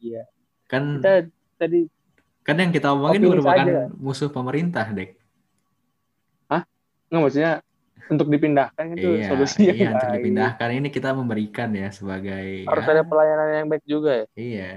Iya. 0.00 0.22
Kan 0.64 1.02
Kita 1.02 1.26
tadi 1.58 1.80
kan 2.40 2.56
yang 2.56 2.70
kita 2.70 2.94
omongin 2.94 3.20
merupakan 3.20 3.66
saja. 3.66 3.90
musuh 3.92 4.30
pemerintah, 4.30 4.86
Dek. 4.86 5.18
nggak 7.10 7.20
maksudnya 7.20 7.58
untuk 8.10 8.26
dipindahkan 8.26 8.84
itu 8.92 9.08
iya, 9.16 9.26
solusi 9.26 9.62
yang 9.64 9.76
iya 9.76 9.88
untuk 9.94 10.10
dipindahkan 10.12 10.68
ini 10.74 10.88
kita 10.88 11.10
memberikan 11.10 11.70
ya 11.70 11.88
sebagai 11.88 12.66
Harus 12.66 12.84
ya, 12.84 12.90
ada 12.90 13.02
pelayanan 13.02 13.48
yang 13.54 13.68
baik 13.68 13.84
juga 13.84 14.12
ya. 14.12 14.26
Iya. 14.34 14.70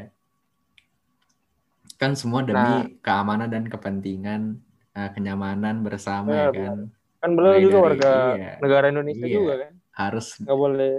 Kan 1.96 2.14
semua 2.14 2.42
demi 2.42 2.54
Nah. 2.56 2.86
keamanan 3.00 3.48
dan 3.48 3.64
kepentingan 3.66 4.60
eh, 4.94 5.10
kenyamanan 5.10 5.82
bersama 5.82 6.30
ya 6.30 6.48
Benar, 6.48 6.54
kan. 6.54 6.78
Kan 7.18 7.30
beliau 7.34 7.58
juga 7.58 7.72
dari- 7.72 7.82
warga 7.82 8.12
iya. 8.36 8.52
negara 8.60 8.86
Indonesia 8.88 9.26
Iya. 9.26 9.34
juga 9.34 9.54
kan. 9.58 9.74
Harus 9.92 10.28
Nggak 10.38 10.58
boleh 10.60 10.94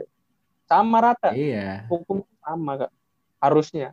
sama 0.64 0.96
rata. 0.98 1.30
iya, 1.30 1.86
Hukum 1.86 2.16
sama 2.36 2.72
kak. 2.76 2.90
Harusnya. 3.38 3.88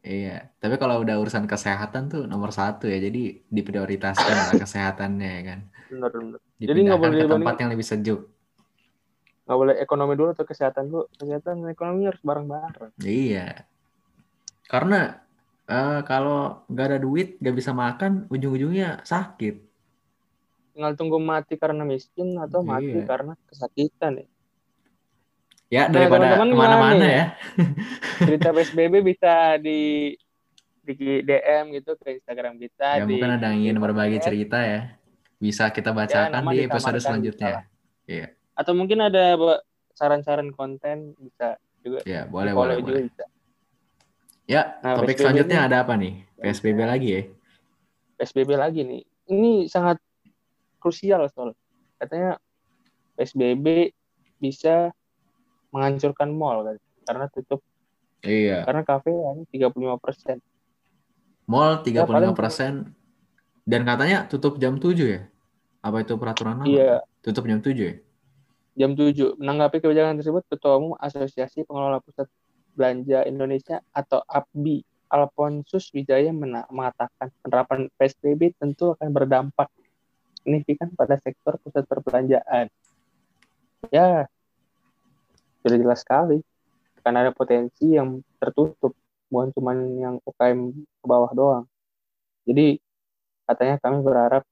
iya. 0.00 0.48
Tapi 0.56 0.74
kalau 0.76 1.02
udah 1.02 1.18
urusan 1.18 1.44
kesehatan 1.44 2.06
tuh 2.06 2.24
nomor 2.24 2.48
satu 2.48 2.86
ya. 2.86 2.96
Jadi 2.96 3.42
diprioritaskan 3.46 4.32
lah 4.32 4.50
kesehatannya 4.62 5.28
ya 5.28 5.42
kan. 5.44 5.60
Benar 5.90 6.10
benar. 6.10 6.40
Jadi 6.58 6.78
nggak 6.82 7.00
boleh 7.00 7.16
ke 7.22 7.28
tempat 7.30 7.54
yang 7.62 7.70
lebih 7.72 7.86
sejuk. 7.86 8.20
Nggak 9.46 9.58
boleh 9.62 9.74
ekonomi 9.78 10.12
dulu 10.18 10.28
atau 10.34 10.46
kesehatan 10.46 10.90
dulu. 10.90 11.04
Kesehatan 11.14 11.62
dan 11.62 11.68
ekonomi 11.70 12.10
harus 12.10 12.22
bareng-bareng. 12.22 12.92
Iya. 13.02 13.64
Karena 14.66 15.22
eh, 15.70 16.00
kalau 16.02 16.66
nggak 16.66 16.86
ada 16.90 16.98
duit, 16.98 17.38
nggak 17.38 17.56
bisa 17.56 17.70
makan, 17.70 18.26
ujung-ujungnya 18.26 19.06
sakit. 19.06 19.62
Tinggal 20.74 20.92
tunggu 20.98 21.16
mati 21.22 21.56
karena 21.56 21.86
miskin 21.86 22.36
atau 22.36 22.60
mati 22.60 23.00
Iya. 23.00 23.06
karena 23.06 23.32
kesakitan 23.48 24.12
ya. 24.20 24.26
Ya 25.66 25.82
Nah, 25.90 25.98
daripada 25.98 26.38
gimana 26.38 26.52
ke 26.52 26.58
mana-mana 26.58 27.06
ya. 27.06 27.24
Cerita 28.22 28.54
PSBB 28.54 28.94
bisa 29.02 29.58
di 29.58 30.14
di 30.86 31.26
DM 31.26 31.74
gitu 31.74 31.98
ke 31.98 32.14
Instagram 32.14 32.54
kita. 32.62 33.02
Ya 33.02 33.04
di, 33.06 33.18
mungkin 33.18 33.34
ada 33.34 33.50
yang 33.50 33.58
ingin 33.66 33.78
berbagi 33.82 34.22
cerita 34.22 34.62
ya. 34.62 34.94
Bisa 35.46 35.70
kita 35.70 35.94
bacakan 35.94 36.34
nama 36.34 36.50
di 36.50 36.66
episode 36.66 36.98
selanjutnya. 36.98 37.62
bisa 38.02 38.34
Atau 38.58 38.72
mungkin 38.74 38.98
ada 38.98 39.38
saran-saran 39.94 40.50
konten 40.50 41.14
bisa 41.16 41.54
juga 41.80 42.02
Ya, 42.02 42.26
boleh, 42.26 42.50
boleh, 42.50 42.74
juga 42.82 42.98
boleh. 42.98 43.02
bisa. 43.06 43.24
Ya, 44.46 44.78
Nah, 44.82 44.98
topik 44.98 45.14
PSBB 45.14 45.22
selanjutnya 45.22 45.58
ini- 45.58 45.66
ada 45.66 45.76
apa 45.82 45.94
nih? 45.94 46.14
PSBB 46.36 46.78
lagi 46.82 47.08
ya? 47.08 47.22
PSBB 48.16 48.50
lagi 48.54 48.80
nih. 48.82 49.02
Ini 49.26 49.50
sangat 49.66 50.02
krusial 50.78 51.26
soal. 51.30 51.54
Katanya 51.96 52.38
PSBB 53.14 53.94
bisa 54.36 54.90
menghancurkan 55.70 56.30
mall 56.30 56.62
kan 56.64 56.76
karena 57.04 57.26
tutup 57.28 57.60
Iya. 58.20 58.66
karena 58.66 58.82
kafe 58.82 59.10
hanya 59.10 59.44
35 59.46 59.94
persen. 59.96 60.42
Mall 61.46 61.78
Ya, 61.86 62.02
35% 62.02 62.90
dan 63.62 63.80
katanya 63.82 64.26
tutup 64.26 64.58
jam 64.58 64.78
7 64.78 65.06
ya? 65.06 65.22
Apa 65.80 66.02
itu 66.02 66.14
peraturan 66.16 66.62
lama? 66.62 66.68
Iya, 66.68 67.04
Tutup 67.20 67.44
jam 67.48 67.60
7 67.60 67.74
ya? 67.74 67.94
jam 68.76 68.92
7. 68.92 69.40
Menanggapi 69.40 69.80
kebijakan 69.80 70.20
tersebut, 70.20 70.44
Ketua 70.52 70.76
Umum 70.76 70.94
Asosiasi 71.00 71.64
Pengelola 71.64 71.98
Pusat 72.04 72.28
Belanja 72.76 73.24
Indonesia 73.24 73.80
atau 73.96 74.20
APBI 74.28 74.84
Alfonsus 75.08 75.88
Wijaya 75.96 76.28
mengatakan 76.68 77.32
penerapan 77.40 77.88
PSBB 77.96 78.52
tentu 78.60 78.92
akan 78.92 79.08
berdampak 79.14 79.72
signifikan 80.42 80.92
pada 80.92 81.16
sektor 81.18 81.56
pusat 81.62 81.88
perbelanjaan. 81.88 82.68
Ya, 83.88 84.28
sudah 85.62 85.78
jelas 85.78 86.02
sekali. 86.04 86.42
Karena 87.02 87.26
ada 87.26 87.32
potensi 87.32 87.94
yang 87.94 88.18
tertutup, 88.42 88.92
bukan 89.30 89.54
cuma 89.54 89.72
yang 89.78 90.18
UKM 90.26 90.74
ke 90.74 91.06
bawah 91.06 91.30
doang. 91.34 91.64
Jadi, 92.46 92.82
katanya 93.46 93.78
kami 93.78 94.02
berharap 94.02 94.42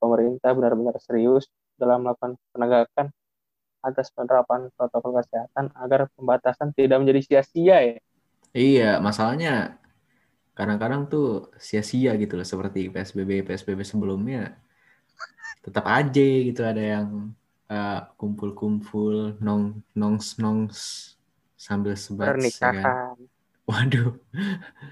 pemerintah 0.00 0.50
benar-benar 0.56 0.96
serius 0.98 1.46
dalam 1.76 2.02
melakukan 2.02 2.40
penegakan 2.56 3.06
atas 3.80 4.12
penerapan 4.12 4.68
protokol 4.76 5.20
kesehatan 5.20 5.72
agar 5.76 6.08
pembatasan 6.16 6.72
tidak 6.76 7.00
menjadi 7.00 7.20
sia-sia 7.24 7.78
ya. 7.80 7.96
Iya, 8.50 8.90
masalahnya 8.98 9.80
kadang-kadang 10.52 11.08
tuh 11.08 11.54
sia-sia 11.56 12.12
gitu 12.20 12.36
loh 12.36 12.44
seperti 12.44 12.92
PSBB 12.92 13.46
PSBB 13.46 13.80
sebelumnya. 13.86 14.60
Tetap 15.64 15.84
aja 15.88 16.26
gitu 16.44 16.60
ada 16.64 16.80
yang 16.80 17.32
eh, 17.70 18.00
kumpul-kumpul 18.20 19.40
nong 19.40 19.80
nongs 19.96 20.36
nongs 20.36 20.80
sambil 21.56 21.96
sebat 21.96 22.28
ya 22.28 22.32
kan. 22.32 22.36
Pernikahan. 22.36 23.16
Waduh. 23.68 24.10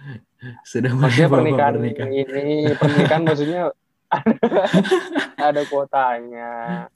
Sudah 0.71 0.93
mulai 0.95 1.27
pernikahan. 1.27 1.75
ini 2.15 2.71
pernikahan 2.79 3.23
maksudnya 3.27 3.75
ada, 5.49 5.61
kuotanya. 5.69 6.51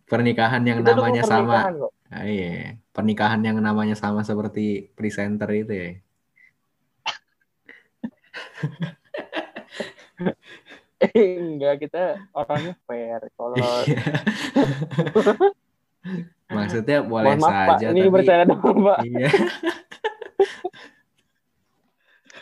Pernikahan 0.09 0.63
yang 0.65 0.81
Kita 0.81 0.97
namanya 0.97 1.23
sama. 1.23 1.69
kok. 1.69 1.93
Ah, 2.09 2.25
iya, 2.25 2.77
pernikahan 2.93 3.41
yang 3.45 3.61
namanya 3.61 3.97
sama 3.97 4.25
seperti 4.25 4.89
presenter 4.97 5.49
itu 5.53 5.73
ya. 5.73 5.91
Enggak, 11.13 11.75
kita 11.83 12.03
orangnya 12.33 12.75
fair. 12.87 13.21
Kalau 13.35 13.57
Iya. 13.59 13.99
Maksudnya 16.53 16.99
boleh 17.07 17.33
mohon 17.33 17.41
maaf 17.41 17.55
Pak, 17.55 17.77
saja 17.81 17.87
ini 17.95 18.01
tapi 18.03 18.13
bercanda 18.13 18.45
doang 18.51 18.79
Pak. 18.85 18.99
iya. 19.07 19.29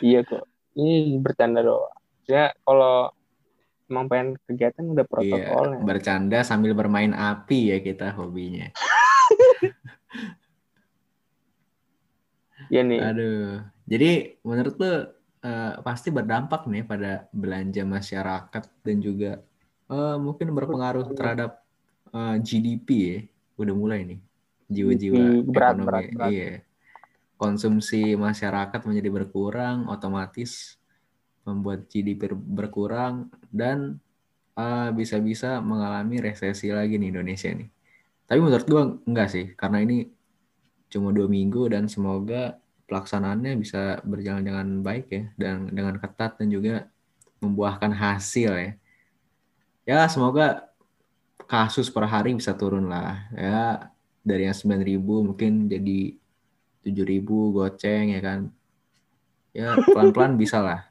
Iya 0.01 0.25
kok. 0.25 0.49
Ini 0.73 1.21
bercanda 1.21 1.61
doang. 1.61 1.93
Maksudnya 1.93 2.57
kalau 2.65 3.13
emang 3.91 4.07
pengen 4.07 4.29
kegiatan 4.47 4.87
udah 4.87 5.03
Iya, 5.03 5.11
protokolnya. 5.11 5.77
bercanda 5.83 6.39
sambil 6.47 6.71
bermain 6.71 7.11
api 7.11 7.75
ya 7.75 7.77
kita 7.83 8.15
hobinya. 8.15 8.71
Iya 12.71 12.81
nih. 12.87 12.99
Aduh. 13.03 13.67
Jadi 13.83 14.11
menurut 14.47 14.75
lu 14.79 14.87
eh, 15.43 15.73
pasti 15.83 16.07
berdampak 16.07 16.71
nih 16.71 16.87
pada 16.87 17.27
belanja 17.35 17.83
masyarakat 17.83 18.63
dan 18.79 18.97
juga 19.03 19.43
eh, 19.91 20.15
mungkin 20.17 20.55
berpengaruh 20.55 21.11
terhadap 21.11 21.59
eh, 22.15 22.35
GDP 22.39 22.87
ya. 22.95 23.19
Udah 23.59 23.75
mulai 23.75 24.07
nih. 24.07 24.19
Jiwa-jiwa 24.71 25.43
berat, 25.51 25.75
ekonomi. 25.75 25.85
berat, 25.85 26.05
berat. 26.15 26.31
Iya. 26.31 26.51
Konsumsi 27.35 28.15
masyarakat 28.15 28.81
menjadi 28.87 29.09
berkurang, 29.11 29.89
otomatis 29.91 30.79
membuat 31.47 31.89
GDP 31.89 32.31
ber- 32.31 32.47
berkurang 32.65 33.29
dan 33.49 33.97
eh, 34.57 34.89
bisa-bisa 34.93 35.59
mengalami 35.59 36.21
resesi 36.21 36.69
lagi 36.69 36.97
nih 36.97 37.09
Indonesia 37.13 37.49
nih. 37.49 37.69
Tapi 38.27 38.39
menurut 38.39 38.67
gua 38.67 38.83
enggak 39.03 39.29
sih, 39.31 39.45
karena 39.59 39.83
ini 39.83 40.07
cuma 40.91 41.15
dua 41.15 41.27
minggu 41.31 41.71
dan 41.71 41.87
semoga 41.87 42.59
pelaksanaannya 42.91 43.55
bisa 43.55 44.03
berjalan 44.03 44.43
dengan 44.43 44.67
baik 44.83 45.07
ya 45.07 45.23
dan 45.39 45.71
dengan 45.71 45.95
ketat 45.95 46.35
dan 46.35 46.51
juga 46.51 46.91
membuahkan 47.39 47.95
hasil 47.95 48.51
ya. 48.51 48.71
Ya 49.87 49.99
semoga 50.11 50.67
kasus 51.47 51.87
per 51.87 52.07
hari 52.07 52.35
bisa 52.35 52.51
turun 52.55 52.91
lah 52.91 53.27
ya 53.33 53.87
dari 54.21 54.45
yang 54.45 54.55
9.000 54.55 55.25
mungkin 55.25 55.71
jadi 55.71 56.15
7.000 56.83 57.55
goceng 57.55 58.11
ya 58.11 58.21
kan. 58.21 58.39
Ya 59.55 59.75
pelan-pelan 59.79 60.35
bisa 60.35 60.59
lah. 60.59 60.90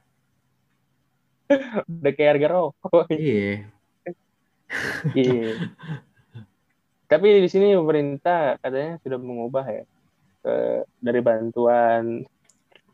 Udah 2.01 2.13
kayak 2.15 2.31
harga 2.37 2.49
rokok. 2.51 3.07
Iya. 3.11 3.67
Iya. 5.19 5.51
Tapi 7.11 7.27
di 7.43 7.49
sini 7.51 7.75
pemerintah 7.75 8.55
katanya 8.63 9.03
sudah 9.03 9.19
mengubah 9.19 9.67
ya 9.67 9.85
ke 10.41 10.55
dari 11.03 11.21
bantuan 11.21 12.25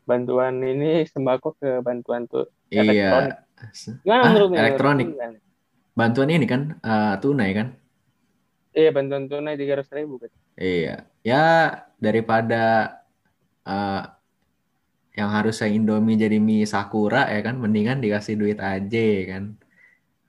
bantuan 0.09 0.57
ini 0.63 1.05
sembako 1.05 1.53
ke 1.61 1.69
bantuan 1.85 2.25
tuh 2.25 2.49
elektronik. 2.73 3.37
Iya. 3.37 3.97
Gimana 4.01 4.21
Ah, 4.21 4.29
menurut 4.33 4.49
elektronik. 4.57 5.07
Bantuan 5.97 6.29
ini 6.33 6.45
kan 6.49 6.61
eh, 6.81 7.15
tunai 7.21 7.51
kan? 7.53 7.67
Iya 8.73 8.89
bantuan 8.93 9.25
tunai 9.29 9.57
tiga 9.57 9.81
ratus 9.81 9.93
ribu 9.93 10.21
kan. 10.21 10.29
Iya, 10.57 11.05
ya 11.21 11.45
daripada 12.01 12.97
eh, 13.65 14.03
yang 15.17 15.33
harusnya 15.33 15.67
Indomie 15.73 16.13
jadi 16.13 16.37
mie 16.37 16.69
Sakura 16.69 17.25
ya 17.33 17.41
kan? 17.41 17.57
Mendingan 17.57 17.97
dikasih 18.05 18.37
duit 18.37 18.61
aja 18.61 19.01
ya 19.01 19.23
kan? 19.33 19.43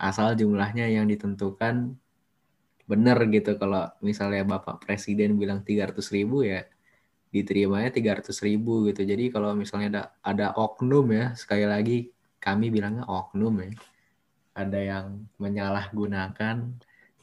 Asal 0.01 0.33
jumlahnya 0.41 0.89
yang 0.89 1.05
ditentukan 1.05 1.93
bener 2.89 3.19
gitu. 3.29 3.61
Kalau 3.61 3.93
misalnya 4.01 4.49
Bapak 4.49 4.81
Presiden 4.89 5.37
bilang 5.37 5.61
300 5.61 6.09
ribu 6.09 6.41
ya 6.41 6.65
diterimanya 7.29 7.93
300 7.93 8.33
ribu 8.41 8.89
gitu. 8.89 9.05
Jadi 9.05 9.29
kalau 9.29 9.53
misalnya 9.53 9.89
ada 9.93 10.03
ada 10.25 10.47
oknum 10.57 11.05
ya 11.13 11.37
sekali 11.37 11.69
lagi 11.69 12.09
kami 12.41 12.73
bilangnya 12.73 13.05
oknum 13.05 13.61
ya. 13.61 13.71
Ada 14.57 14.81
yang 14.81 15.07
menyalahgunakan 15.37 16.57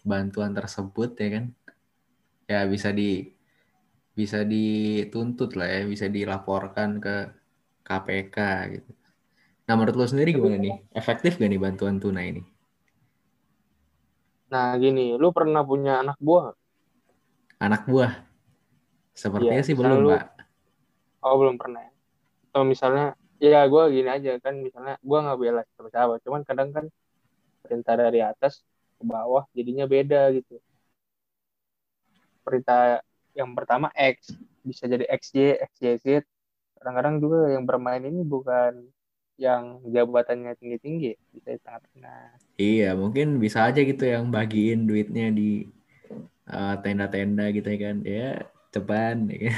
bantuan 0.06 0.52
tersebut 0.54 1.18
ya 1.18 1.30
kan? 1.42 1.46
Ya 2.46 2.70
bisa 2.70 2.94
di 2.94 3.34
bisa 4.14 4.46
dituntut 4.46 5.58
lah 5.58 5.66
ya. 5.66 5.82
Bisa 5.90 6.06
dilaporkan 6.06 7.02
ke 7.02 7.45
KPK 7.88 8.38
gitu 8.74 8.90
nah 9.68 9.74
menurut 9.78 9.98
lo 10.00 10.06
sendiri 10.12 10.30
gimana 10.38 10.58
nih 10.66 10.76
efektif 11.02 11.32
gak 11.42 11.50
nih 11.52 11.62
bantuan 11.66 11.98
tunai 12.04 12.28
ini 12.34 12.42
Nah, 14.52 14.70
gini, 14.84 15.06
lu 15.22 15.28
pernah 15.38 15.62
punya 15.70 15.92
anak 16.02 16.18
buah? 16.28 16.50
anak 17.60 17.82
buah 17.90 18.14
sepertinya 19.22 19.64
Iya, 19.64 19.66
sih 19.68 19.76
belum 19.80 20.02
lu- 20.04 20.12
pak 20.12 20.24
Oh, 21.26 21.36
belum 21.42 21.56
pernah. 21.62 21.82
ya? 21.88 21.92
Atau 22.52 22.64
misalnya, 22.74 23.06
ya 23.44 23.60
gue 23.74 23.84
gini 23.96 24.10
aja 24.18 24.32
kan, 24.46 24.56
misalnya 24.68 24.94
gue 25.10 25.18
nggak 25.26 25.40
bela 25.44 25.62
siapa-siapa, 25.74 26.16
cuman 26.26 26.42
kadang 26.50 26.70
kan 26.76 26.86
perintah 27.64 27.96
dari 28.04 28.20
atas 28.32 28.54
ke 28.98 29.04
bawah 29.14 29.44
jadinya 29.58 29.86
beda 29.94 30.20
gitu. 30.38 30.54
Perintah 32.46 33.02
yang 33.36 33.52
pertama 33.58 33.90
X, 33.98 34.32
bisa 34.64 34.86
jadi 34.88 35.06
XY, 35.10 35.58
XYZ. 35.60 36.24
Kadang-kadang 36.86 37.16
juga 37.18 37.50
yang 37.50 37.66
bermain 37.66 38.04
ini 38.06 38.22
bukan 38.22 38.86
yang 39.42 39.82
jabatannya 39.90 40.54
tinggi-tinggi, 40.62 41.18
bisa 41.34 41.50
di 41.58 41.60
tengah-tengah. 41.66 42.38
iya 42.62 42.86
mungkin 43.02 43.28
bisa 43.44 43.60
aja 43.68 43.80
gitu 43.90 44.04
yang 44.14 44.26
bagiin 44.36 44.80
duitnya 44.88 45.26
di 45.40 45.44
eh, 46.50 46.76
tenda-tenda 46.84 47.44
gitu 47.56 47.68
ya 47.74 47.80
kan 47.86 47.98
ya 48.06 48.26
ceban 48.74 49.18
ya 49.32 49.38
kan? 49.50 49.56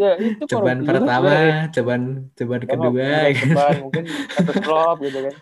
Ya, 0.00 0.08
itu 0.20 0.42
ceban 0.50 0.78
pertama 0.88 1.30
sebenarnya. 1.30 1.56
ceban 1.74 2.02
ceban 2.38 2.62
Oh, 2.68 2.72
kedua 2.72 3.06
ya 3.28 3.32
kan? 3.38 3.56
ceban, 3.56 3.74
mungkin 3.84 4.04
satu 4.34 4.52
slop 4.60 4.96
gitu 5.06 5.18
kan. 5.26 5.36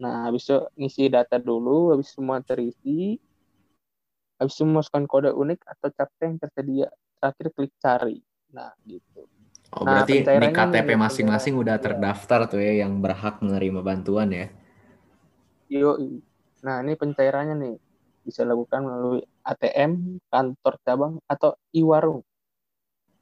Nah, 0.00 0.24
habis 0.24 0.48
itu 0.48 0.56
ngisi 0.80 1.12
data 1.12 1.36
dulu, 1.36 1.92
habis 1.92 2.08
semua 2.14 2.40
terisi, 2.40 3.20
habis 4.40 4.56
itu 4.56 4.64
memasukkan 4.64 5.04
kode 5.04 5.30
unik 5.36 5.60
atau 5.68 5.88
captcha 5.92 6.24
yang 6.24 6.40
tersedia. 6.40 6.88
Terakhir 7.20 7.46
klik 7.52 7.72
cari. 7.76 8.24
Nah, 8.56 8.72
gitu. 8.88 9.28
Oh, 9.76 9.84
Nah, 9.86 9.90
berarti 9.90 10.16
di 10.42 10.48
pencairannya 10.48 10.56
KTP 10.56 10.88
masing-masing 11.04 11.54
udah 11.62 11.76
pencairan. 11.78 11.84
terdaftar 11.84 12.40
tuh 12.50 12.60
ya 12.66 12.72
yang 12.82 12.92
berhak 13.04 13.34
menerima 13.44 13.80
bantuan 13.88 14.28
ya. 14.40 14.46
Yoi. 15.74 16.08
Nah, 16.64 16.76
ini 16.84 16.92
pencairannya 17.00 17.54
nih 17.62 17.74
bisa 18.26 18.40
dilakukan 18.44 18.80
melalui 18.86 19.20
ATM, 19.50 19.92
kantor 20.32 20.74
cabang, 20.84 21.12
atau 21.32 21.50
e-warung 21.78 22.20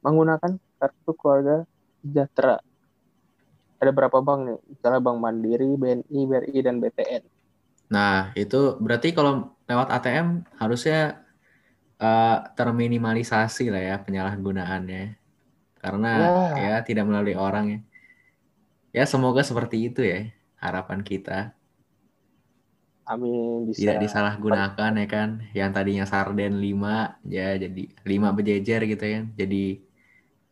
menggunakan 0.03 0.51
kartu 0.79 1.11
keluarga 1.19 1.55
sejahtera. 2.03 2.55
Ada 3.81 3.91
berapa 3.97 4.17
bank 4.27 4.39
nih? 4.47 4.57
Misalnya 4.71 4.99
Bank 5.05 5.17
Mandiri, 5.23 5.69
BNI, 5.81 6.19
BRI, 6.29 6.59
dan 6.65 6.75
BTN. 6.81 7.23
Nah, 7.93 8.13
itu 8.41 8.55
berarti 8.85 9.07
kalau 9.17 9.31
lewat 9.69 9.87
ATM 9.95 10.27
harusnya 10.61 10.95
eh, 12.01 12.35
terminimalisasi 12.57 13.63
lah 13.73 13.81
ya 13.89 13.95
penyalahgunaannya. 14.05 15.18
Karena 15.81 16.07
Ya. 16.55 16.57
ya 16.57 16.75
tidak 16.87 17.05
melalui 17.09 17.35
orang 17.35 17.65
ya. 17.73 17.79
Ya 18.93 19.03
semoga 19.05 19.41
seperti 19.45 19.77
itu 19.89 20.01
ya 20.01 20.19
harapan 20.63 21.01
kita. 21.05 21.55
Amin 23.09 23.65
bisa. 23.67 23.79
Tidak 23.81 23.97
disalahgunakan 24.05 24.91
ya 25.01 25.07
kan. 25.09 25.29
Yang 25.57 25.69
tadinya 25.75 26.05
sarden 26.05 26.53
5 26.61 27.17
ya 27.25 27.57
jadi 27.57 27.83
5 28.05 28.29
berjejer 28.37 28.81
gitu 28.85 29.05
ya. 29.05 29.19
Jadi 29.39 29.63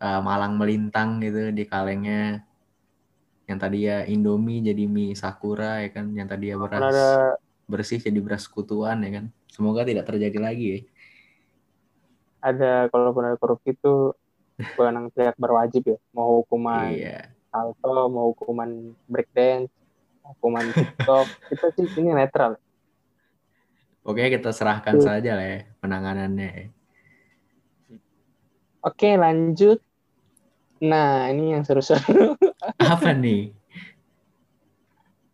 eh, 0.01 0.21
malang 0.27 0.53
melintang 0.59 1.09
gitu 1.21 1.53
di 1.53 1.63
kalengnya. 1.69 2.41
Yang 3.49 3.59
tadi 3.63 3.77
ya 3.87 3.97
Indomie 4.09 4.59
jadi 4.65 4.83
mie 4.89 5.13
Sakura 5.15 5.85
ya 5.85 5.89
kan. 5.95 6.05
Yang 6.17 6.27
tadi 6.33 6.45
ya 6.51 6.55
beras 6.59 6.81
ada 6.83 7.07
bersih 7.71 7.99
jadi 8.01 8.19
beras 8.25 8.45
kutuan 8.49 8.97
ya 9.05 9.11
kan. 9.21 9.25
Semoga 9.53 9.81
tidak 9.85 10.05
terjadi 10.09 10.39
lagi 10.41 10.67
ya. 10.75 10.79
ada 12.41 12.87
kalaupun 12.93 13.23
ada 13.27 13.37
korupsi 13.41 13.75
itu 13.75 14.13
kewenangan 14.57 15.13
pihak 15.13 15.35
berwajib 15.37 15.83
ya. 15.85 15.97
Mau 16.11 16.41
hukuman 16.41 16.89
Iya. 16.93 17.29
salto, 17.53 18.09
mau 18.09 18.33
hukuman 18.33 18.97
breakdance, 19.05 19.69
hukuman 20.25 20.65
TikTok, 20.73 21.25
itu 21.53 21.65
sih 21.77 21.87
ini 22.01 22.11
netral. 22.13 22.57
Oke 24.07 24.23
kita 24.31 24.55
serahkan 24.55 24.97
saja 25.03 25.35
lah 25.35 25.45
ya 25.45 25.59
penanganannya. 25.83 26.49
ya. 26.49 26.65
Oke, 28.79 29.19
lanjut. 29.19 29.83
Nah, 30.79 31.27
ini 31.27 31.51
yang 31.51 31.67
seru-seru. 31.67 32.37
Apa 32.79 33.11
nih? 33.11 33.51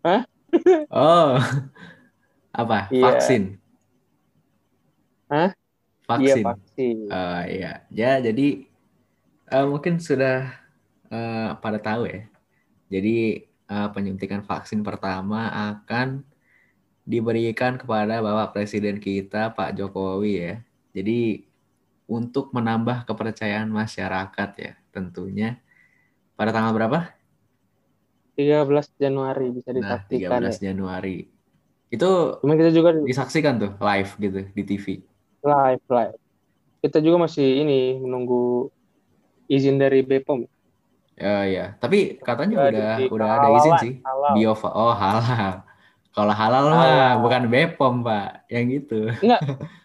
Hah? 0.01 0.23
Oh. 0.93 1.37
Apa? 2.53 2.85
Iya. 2.89 3.03
Vaksin. 3.09 3.43
Hah? 5.29 5.49
Vaksin. 6.05 6.25
Iya, 6.25 6.45
vaksin. 6.45 6.97
Eh, 7.09 7.41
iya. 7.57 7.73
Ya, 7.89 8.11
jadi 8.21 8.69
eh, 9.53 9.65
mungkin 9.69 10.01
sudah 10.01 10.49
eh, 11.13 11.49
pada 11.61 11.77
tahu 11.77 12.09
ya. 12.09 12.25
Jadi 12.89 13.45
eh, 13.45 13.87
penyuntikan 13.93 14.41
vaksin 14.41 14.81
pertama 14.81 15.49
akan 15.71 16.25
diberikan 17.03 17.75
kepada 17.77 18.23
Bapak 18.23 18.55
Presiden 18.57 18.97
kita 18.97 19.53
Pak 19.53 19.77
Jokowi 19.77 20.33
ya. 20.41 20.53
Jadi 20.95 21.45
untuk 22.09 22.51
menambah 22.51 23.05
kepercayaan 23.07 23.69
masyarakat 23.71 24.49
ya 24.59 24.73
tentunya 24.93 25.57
pada 26.35 26.51
tanggal 26.51 26.73
berapa? 26.75 26.99
13 28.33 28.65
Januari 28.97 29.53
bisa 29.53 29.69
Nah, 29.69 30.01
disaksikan 30.01 30.41
13 30.41 30.57
ya. 30.57 30.73
Januari. 30.73 31.17
Itu 31.93 32.41
Cuma 32.41 32.57
kita 32.57 32.73
juga 32.73 32.97
disaksikan 32.97 33.61
tuh 33.61 33.71
live 33.77 34.11
gitu 34.17 34.39
di 34.57 34.63
TV. 34.65 34.85
live 35.43 35.85
live. 35.91 36.17
Kita 36.81 36.97
juga 36.99 37.29
masih 37.29 37.63
ini 37.63 37.99
menunggu 38.01 38.67
izin 39.55 39.75
dari 39.83 39.99
BPOM. 40.09 40.39
Ya 41.23 41.29
ya, 41.55 41.61
tapi 41.81 41.97
katanya 42.25 42.55
Ya, 42.57 42.61
udah 42.67 42.83
di- 42.97 43.11
udah 43.15 43.29
ada 43.37 43.47
izin 43.57 43.75
sih. 43.83 43.93
halal. 44.05 44.33
Bio 44.33 44.49
oh 44.81 44.91
halal. 45.03 45.53
Kalau 46.13 46.33
halal 46.41 46.63
mah 46.77 46.89
Halal. 46.89 47.21
bukan 47.23 47.43
Bepom, 47.53 47.93
Pak. 48.07 48.25
Yang 48.53 48.65
gitu. 48.73 48.93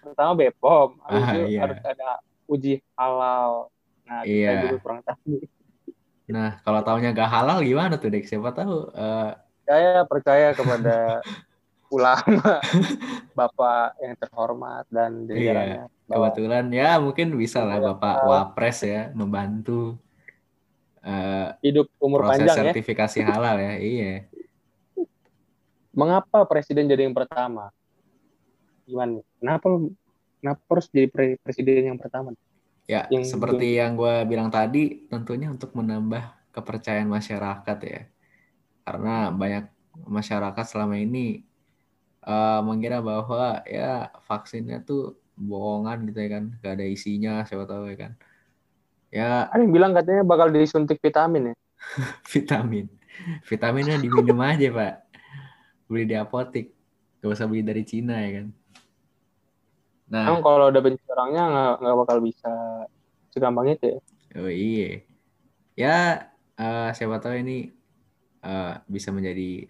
Pertama 0.02 0.32
BPOM, 0.38 0.88
habis 1.04 1.24
Ah, 1.24 1.32
itu 1.32 1.38
iya. 1.48 1.60
harus 1.60 1.78
ada 1.84 2.06
uji 2.48 2.80
halal. 2.98 3.68
Nah, 4.08 4.20
kita 4.32 4.50
Iya. 4.50 4.50
juga 4.56 4.76
kurang 4.82 5.00
tahu. 5.06 5.36
Nah, 6.34 6.48
kalau 6.64 6.80
taunya 6.86 7.08
gak 7.20 7.30
halal 7.34 7.56
gimana 7.68 7.94
tuh, 8.00 8.08
Dek? 8.12 8.24
Siapa 8.30 8.50
tahu 8.58 8.72
eh, 9.00 9.22
Saya 9.68 10.02
percaya 10.08 10.48
kepada 10.56 11.20
ulama, 11.90 12.60
Bapak 13.38 13.96
yang 13.98 14.14
terhormat 14.14 14.84
dan 14.88 15.24
jajarannya. 15.24 15.86
bahwa 16.04 16.28
kebetulan 16.28 16.66
ya 16.70 16.90
mungkin 16.96 17.32
bisa 17.34 17.60
lah 17.62 17.76
Iya. 17.76 17.86
Bapak 17.92 18.16
Wapres 18.24 18.78
ya 18.80 19.12
membantu 19.12 19.96
eh, 21.00 21.48
hidup 21.60 21.88
umur 21.98 22.24
proses 22.24 22.44
panjang 22.44 22.56
ya. 22.56 22.60
sertifikasi 22.72 23.18
halal 23.22 23.56
ya. 23.56 23.74
Iya. 23.76 24.14
Mengapa 25.90 26.46
presiden 26.46 26.86
jadi 26.86 27.04
yang 27.04 27.16
pertama? 27.16 27.74
Gimana? 28.84 29.18
Kenapa 29.36 29.66
kenapa 30.38 30.60
harus 30.70 30.86
jadi 30.88 31.08
pre- 31.08 31.38
presiden 31.38 31.92
yang 31.92 31.98
pertama? 31.98 32.32
Ya, 32.86 33.04
Yang- 33.10 33.34
seperti 33.34 33.76
yang 33.76 33.94
gue 33.94 34.24
bilang 34.24 34.48
tadi, 34.48 35.04
tentunya 35.06 35.50
untuk 35.50 35.74
menambah 35.74 36.22
kepercayaan 36.50 37.04
masyarakat 37.04 37.78
ya. 37.84 38.00
Karena 38.80 39.28
banyak 39.28 39.68
masyarakat 40.08 40.64
selama 40.64 40.96
ini 40.96 41.44
eh, 42.28 42.60
mengira 42.60 43.00
bahwa 43.00 43.64
ya 43.64 44.12
vaksinnya 44.28 44.84
tuh 44.84 45.16
bohongan 45.38 46.04
gitu 46.10 46.18
ya 46.18 46.30
kan, 46.38 46.44
gak 46.60 46.72
ada 46.76 46.86
isinya, 46.86 47.46
siapa 47.48 47.64
tahu 47.64 47.88
ya 47.88 47.96
kan. 47.96 48.12
Ya 49.08 49.48
Ada 49.48 49.64
yang 49.64 49.72
bilang 49.72 49.92
katanya 49.96 50.22
bakal 50.26 50.52
disuntik 50.52 51.00
vitamin 51.00 51.54
ya. 51.54 51.54
vitamin. 52.34 52.86
Vitaminnya 53.48 53.96
diminum 53.96 54.38
aja 54.44 54.68
pak. 54.68 54.94
Beli 55.88 56.04
di 56.04 56.16
apotik. 56.18 56.74
Gak 57.24 57.32
usah 57.32 57.48
beli 57.48 57.64
dari 57.64 57.82
Cina 57.88 58.20
ya 58.20 58.42
kan. 58.42 58.46
Nah, 60.08 60.24
Emang 60.28 60.44
kalau 60.44 60.72
udah 60.72 60.82
benci 60.84 61.04
orangnya 61.12 61.42
nggak 61.48 61.74
nggak 61.84 61.96
bakal 62.04 62.18
bisa 62.24 62.52
segampang 63.32 63.76
itu 63.76 63.84
ya. 63.92 63.98
oh 64.40 64.48
iya. 64.52 64.90
Ya, 65.78 65.96
eh, 66.58 66.90
siapa 66.96 67.20
tahu 67.20 67.40
ini 67.40 67.70
eh, 68.44 68.72
bisa 68.88 69.12
menjadi 69.12 69.68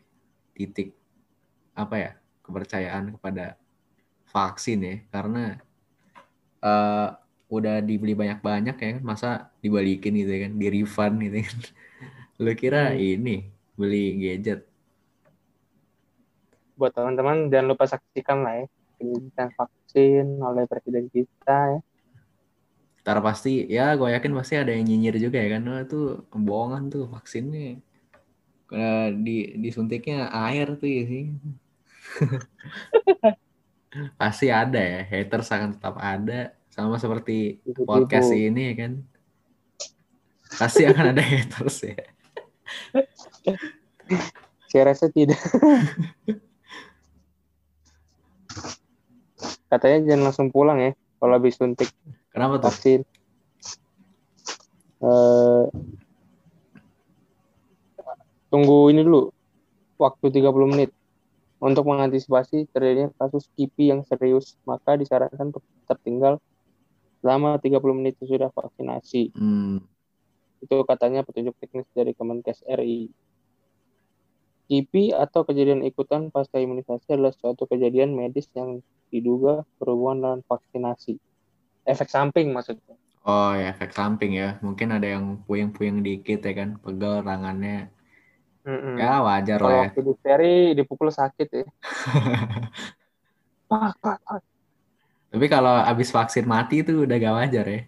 titik 0.55 0.95
apa 1.79 1.95
ya 1.95 2.13
kepercayaan 2.49 3.05
kepada 3.17 3.45
vaksin 4.35 4.79
ya. 4.89 4.95
Karena 5.15 5.39
eh, 6.63 7.09
udah 7.49 7.75
dibeli 7.89 8.13
banyak-banyak 8.21 8.77
ya 8.83 8.89
kan 8.97 9.03
masa 9.11 9.29
dibalikin 9.65 10.13
gitu 10.21 10.31
ya 10.37 10.41
kan 10.49 10.53
di 10.61 10.67
refund 10.75 11.15
gitu 11.25 11.37
kan. 11.49 11.59
Lu 12.45 12.53
kira 12.63 12.79
Hmm. 12.83 12.99
ini 12.99 13.31
beli 13.79 14.05
gadget. 14.23 14.61
Buat 16.79 16.93
teman-teman 16.97 17.37
jangan 17.53 17.67
lupa 17.71 17.85
saksikan 17.93 18.39
lah 18.45 18.55
ya 18.61 18.67
penyuntikan 18.99 19.49
vaksin 19.59 20.27
oleh 20.49 20.65
presiden 20.71 21.05
kita 21.15 21.57
ya. 21.77 21.79
ntar 23.03 23.19
pasti 23.27 23.51
ya 23.77 23.85
gue 23.99 24.09
yakin 24.15 24.33
pasti 24.39 24.55
ada 24.61 24.71
yang 24.77 24.85
nyinyir 24.89 25.15
juga 25.25 25.39
ya 25.45 25.49
kan 25.57 25.63
oh, 25.73 25.79
itu 25.87 25.97
bohongan 26.49 26.83
tuh 26.95 27.05
vaksinnya. 27.15 27.67
Di 29.25 29.37
disuntiknya 29.65 30.29
air 30.45 30.67
tuh 30.81 30.89
ya 30.97 31.03
sih 31.11 31.25
pasti 34.21 34.53
ada 34.53 34.79
ya 34.79 35.03
haters 35.07 35.53
akan 35.53 35.73
tetap 35.77 35.97
ada. 35.99 36.53
Sama 36.69 36.99
seperti 37.01 37.59
podcast 37.83 38.31
ini 38.31 38.73
ya 38.73 38.75
kan. 38.87 39.03
Pasti 40.59 40.87
akan 40.87 41.07
ada 41.17 41.23
haters 41.23 41.83
ya. 41.85 41.97
Saya 44.69 44.93
rasa 44.93 45.09
tidak. 45.09 45.41
Katanya 49.69 49.99
jangan 50.09 50.25
langsung 50.29 50.49
pulang 50.53 50.81
ya 50.81 50.93
kalau 51.21 51.33
habis 51.37 51.57
suntik. 51.57 51.89
Kenapa 52.33 52.61
tuh? 52.61 52.71
Vaksin. 52.73 53.01
Eh, 54.99 55.65
tunggu 58.51 58.91
ini 58.91 59.07
dulu 59.07 59.31
waktu 60.01 60.27
30 60.43 60.73
menit 60.73 60.91
untuk 61.59 61.85
mengantisipasi 61.91 62.71
terjadinya 62.71 63.11
kasus 63.19 63.51
kipi 63.59 63.91
yang 63.91 64.07
serius 64.07 64.55
maka 64.63 64.95
disarankan 64.95 65.51
untuk 65.51 65.65
tertinggal 65.91 66.39
selama 67.19 67.59
30 67.59 67.99
menit 67.99 68.15
sesudah 68.23 68.55
vaksinasi. 68.55 69.35
Hmm, 69.35 69.83
itu 70.63 70.77
katanya 70.87 71.27
petunjuk 71.27 71.55
teknis 71.59 71.87
dari 71.95 72.15
Kemenkes 72.15 72.63
RI 72.67 73.11
kipi 74.69 75.17
atau 75.17 75.49
kejadian 75.49 75.81
ikutan 75.81 76.29
pasca 76.29 76.61
imunisasi 76.61 77.17
adalah 77.17 77.33
suatu 77.33 77.65
kejadian 77.65 78.13
medis 78.13 78.53
yang 78.53 78.85
diduga 79.09 79.65
berhubungan 79.81 80.21
dengan 80.21 80.41
vaksinasi. 80.45 81.17
Efek 81.89 82.13
samping 82.13 82.53
maksudnya. 82.53 83.01
Oh 83.25 83.57
ya 83.57 83.73
efek 83.73 83.97
samping 83.97 84.37
ya. 84.37 84.61
Mungkin 84.61 84.93
ada 84.93 85.09
yang 85.09 85.41
puyeng-puyeng 85.49 86.05
dikit 86.05 86.45
ya 86.45 86.53
kan 86.53 86.77
pegel 86.85 87.25
tangannya 87.25 87.89
Mm-mm. 88.69 88.95
ya 89.01 89.25
wajar 89.25 89.59
kalau 89.59 89.71
lah 89.73 89.77
ya 89.81 89.83
waktu 89.89 90.01
difteri 90.05 90.57
dipukul 90.77 91.09
sakit 91.09 91.49
ya 91.49 91.65
pak 93.71 93.93
pak 94.05 94.19
pak 94.29 94.41
tapi 95.29 95.47
kalau 95.49 95.73
abis 95.73 96.09
vaksin 96.13 96.45
mati 96.45 96.85
itu 96.85 97.05
udah 97.05 97.17
gak 97.17 97.37
wajar 97.37 97.65
ya 97.65 97.81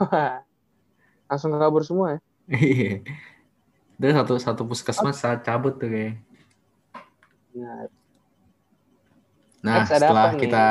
langsung 1.28 1.52
kabur 1.56 1.84
semua 1.84 2.16
ya 2.16 2.20
Iya. 2.46 3.02
Itu 3.98 4.06
satu 4.14 4.34
satu 4.38 4.62
puskesmas 4.70 5.18
saat 5.18 5.42
cabut 5.42 5.82
tuh 5.82 5.90
kayak. 5.90 6.14
nah, 7.58 7.90
Nah, 9.66 9.82
Next 9.82 9.98
setelah 9.98 10.30
apa 10.30 10.36
nih? 10.38 10.40
kita 10.46 10.66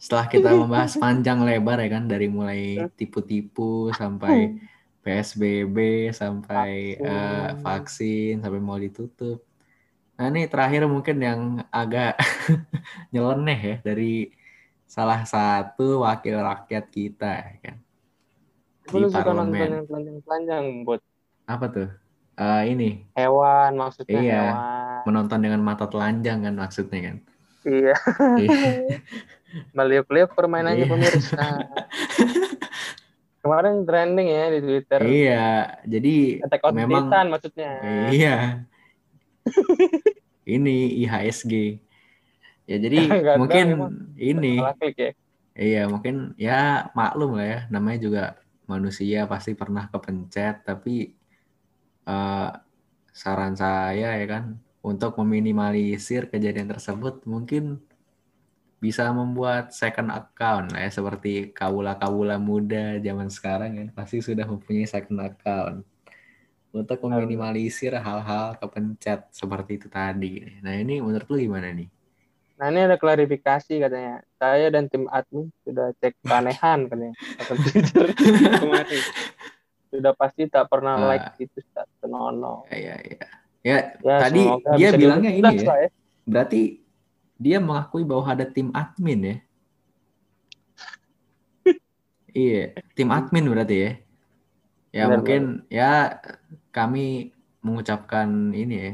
setelah 0.00 0.26
kita 0.32 0.48
membahas 0.56 0.92
panjang 1.02 1.38
lebar 1.44 1.76
ya 1.84 1.88
kan 1.92 2.04
dari 2.08 2.26
mulai 2.32 2.88
tipu-tipu 2.96 3.92
sampai 3.92 4.56
PSBB 5.02 5.76
sampai 6.10 6.94
Vaksin. 6.94 7.04
eh, 7.04 7.48
vaksin 7.58 8.34
sampai 8.38 8.58
mau 8.58 8.78
ditutup. 8.78 9.42
Nah, 10.14 10.28
ini 10.28 10.46
terakhir 10.46 10.86
mungkin 10.86 11.16
yang 11.18 11.40
agak 11.68 12.14
nyeleneh 13.12 13.58
ya 13.58 13.76
dari 13.82 14.30
salah 14.86 15.24
satu 15.24 16.00
wakil 16.00 16.38
rakyat 16.38 16.84
kita 16.86 17.30
ya 17.32 17.54
kan. 17.60 17.76
Di 18.82 19.02
suka 19.04 19.22
parlemen. 19.24 19.68
yang 19.72 19.86
telanjang-telanjang 19.86 20.64
buat 20.82 21.00
Apa 21.44 21.66
tuh? 21.66 21.88
Eh, 22.32 22.62
ini 22.70 22.90
hewan 23.12 23.76
maksudnya 23.76 24.14
Iya. 24.14 24.36
hewan 24.38 24.56
menonton 25.04 25.38
dengan 25.38 25.60
mata 25.60 25.84
telanjang 25.84 26.40
kan 26.40 26.54
maksudnya 26.54 27.00
kan. 27.02 27.16
iya 27.62 27.94
Iya. 28.38 28.98
meliuk-liuk 29.76 30.32
permainannya 30.32 30.86
Iya. 30.86 30.90
pemirsa 30.90 31.44
kemarin 33.42 33.82
trending 33.82 34.28
ya 34.30 34.44
di 34.54 34.60
Twitter 34.62 35.00
Iya, 35.02 35.46
jadi 35.84 36.14
Attack 36.46 36.62
on 36.62 36.72
memang 36.78 37.10
Titan 37.10 37.26
maksudnya 37.28 37.72
iya. 38.14 38.36
Ini 40.42 40.76
IHSG. 41.06 41.52
Ya 42.66 42.76
jadi 42.78 42.98
Nggak 43.10 43.22
tahu, 43.26 43.40
mungkin 43.42 43.66
emang. 43.74 43.92
ini 44.16 44.52
klik 44.78 44.96
ya 44.98 45.10
iya 45.52 45.82
mungkin 45.84 46.32
ya 46.40 46.88
maklum 46.96 47.36
lah 47.36 47.46
ya 47.46 47.58
namanya 47.68 47.98
juga 48.00 48.24
manusia 48.64 49.28
pasti 49.28 49.52
pernah 49.52 49.84
kepencet 49.92 50.64
tapi 50.64 51.12
eh, 52.08 52.50
saran 53.12 53.52
saya 53.52 54.16
ya 54.16 54.26
kan 54.26 54.56
untuk 54.80 55.20
meminimalisir 55.20 56.32
kejadian 56.32 56.72
tersebut 56.72 57.22
mungkin 57.28 57.84
bisa 58.82 59.06
membuat 59.08 59.70
second 59.70 60.10
account 60.10 60.74
ya 60.74 60.90
seperti 60.90 61.54
kaula-kaula 61.54 62.34
muda 62.34 62.98
zaman 62.98 63.30
sekarang 63.30 63.70
kan 63.78 63.88
pasti 63.94 64.18
sudah 64.18 64.42
mempunyai 64.42 64.84
second 64.84 65.22
account 65.22 65.86
untuk 66.72 66.98
meminimalisir 66.98 67.94
hal-hal 67.94 68.58
kepencet 68.58 69.30
seperti 69.30 69.76
itu 69.76 69.86
tadi. 69.86 70.42
Nah 70.60 70.74
ini 70.74 70.98
menurut 70.98 71.28
lu 71.28 71.38
gimana 71.38 71.70
nih? 71.70 71.86
Nah 72.58 72.66
ini 72.68 72.80
ada 72.82 72.96
klarifikasi 72.96 73.74
katanya. 73.78 74.24
Saya 74.34 74.66
dan 74.66 74.88
tim 74.88 75.06
admin 75.06 75.52
sudah 75.62 75.94
cek 76.00 76.18
keanehan 76.18 76.78
katanya. 76.90 77.14
Akun 77.38 77.56
Twitter 77.60 78.06
kemarin. 78.64 79.02
Sudah 79.92 80.12
pasti 80.16 80.48
tak 80.48 80.66
pernah 80.66 80.96
Ah. 80.96 81.06
like 81.06 81.28
itu 81.38 81.60
tak 81.70 81.86
senonoh. 82.02 82.64
Ya, 82.66 82.78
ya, 82.80 82.94
ya. 82.98 83.26
Ya, 83.62 83.78
Ya, 84.02 84.16
tadi 84.18 84.42
dia 84.74 84.90
bilangnya 84.90 85.30
ini 85.30 85.54
ya. 85.54 85.70
lah 85.70 85.76
Berarti 86.26 86.81
dia 87.44 87.58
mengakui 87.66 88.02
bahwa 88.10 88.24
ada 88.34 88.44
tim 88.54 88.68
admin 88.82 89.20
ya. 89.30 89.36
Iya, 92.40 92.58
tim 92.96 93.08
admin 93.16 93.44
berarti 93.52 93.74
ya. 93.84 93.90
Ya 94.92 95.02
Benar, 95.02 95.10
mungkin 95.14 95.40
ya 95.72 96.20
kami 96.76 97.32
mengucapkan 97.64 98.28
ini 98.52 98.74
ya. 98.86 98.90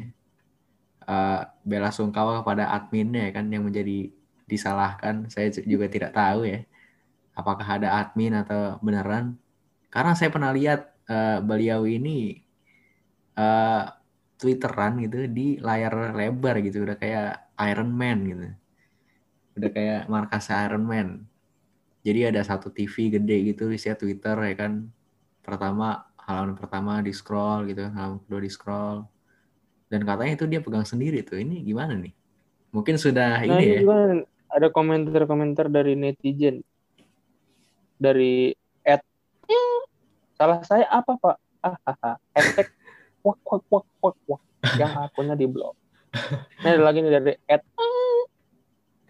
eh, 1.09 1.41
bela 1.71 1.91
sungkawa 1.95 2.41
kepada 2.43 2.65
adminnya 2.77 3.21
ya 3.29 3.31
kan 3.37 3.47
yang 3.55 3.65
menjadi 3.69 4.13
disalahkan. 4.51 5.15
Saya 5.33 5.49
juga 5.73 5.87
tidak 5.91 6.13
tahu 6.17 6.41
ya. 6.49 6.59
Apakah 7.39 7.69
ada 7.81 7.91
admin 8.03 8.35
atau 8.43 8.81
beneran? 8.87 9.39
Karena 9.95 10.15
saya 10.19 10.31
pernah 10.35 10.53
lihat 10.59 10.81
eh, 11.11 11.41
beliau 11.45 11.83
ini 11.89 12.43
eh, 13.39 13.83
twitteran 14.39 14.93
gitu 15.05 15.27
di 15.31 15.59
layar 15.59 16.15
lebar 16.15 16.55
gitu 16.63 16.87
udah 16.87 16.97
kayak 17.03 17.48
Iron 17.67 17.91
Man 17.91 18.19
gitu 18.27 18.49
udah 19.59 19.71
kayak 19.75 20.03
markasnya 20.07 20.71
Iron 20.71 20.85
Man 20.87 21.09
jadi 22.07 22.31
ada 22.31 22.47
satu 22.47 22.71
TV 22.71 23.11
gede 23.11 23.55
gitu 23.55 23.69
isinya 23.75 23.99
Twitter 23.99 24.37
ya 24.39 24.55
kan 24.55 24.87
pertama 25.43 26.07
halaman 26.19 26.55
pertama 26.55 27.03
di 27.03 27.11
scroll 27.11 27.67
gitu 27.71 27.91
halaman 27.91 28.23
kedua 28.23 28.41
di 28.41 28.51
scroll 28.53 28.99
dan 29.89 30.05
katanya 30.05 30.33
itu 30.39 30.47
dia 30.47 30.61
pegang 30.63 30.87
sendiri 30.87 31.25
tuh 31.27 31.41
ini 31.41 31.65
gimana 31.65 31.99
nih 31.99 32.15
mungkin 32.71 33.01
sudah 33.01 33.43
Nah 33.43 33.59
ini 33.59 33.65
ini 33.65 33.75
ya 33.75 33.81
juga 33.83 33.99
ada 34.49 34.69
komentar-komentar 34.73 35.69
dari 35.69 35.93
netizen. 35.95 36.65
Dari 37.99 38.55
at 38.87 39.05
salah 40.39 40.63
saya 40.65 40.87
apa 40.89 41.19
pak? 41.19 41.37
Ah, 41.61 41.77
ah, 41.85 41.97
ah. 42.01 42.17
Hashtag 42.33 42.73
wak 43.27 43.39
wak 43.45 43.65
wak 43.69 43.87
wak 44.01 44.17
wak 44.31 44.43
yang 44.79 44.95
akunnya 44.95 45.35
di 45.37 45.47
blok. 45.51 45.75
Ini 46.63 46.69
ada 46.75 46.83
lagi 46.83 46.99
nih 47.05 47.13
dari 47.13 47.35
at 47.47 47.63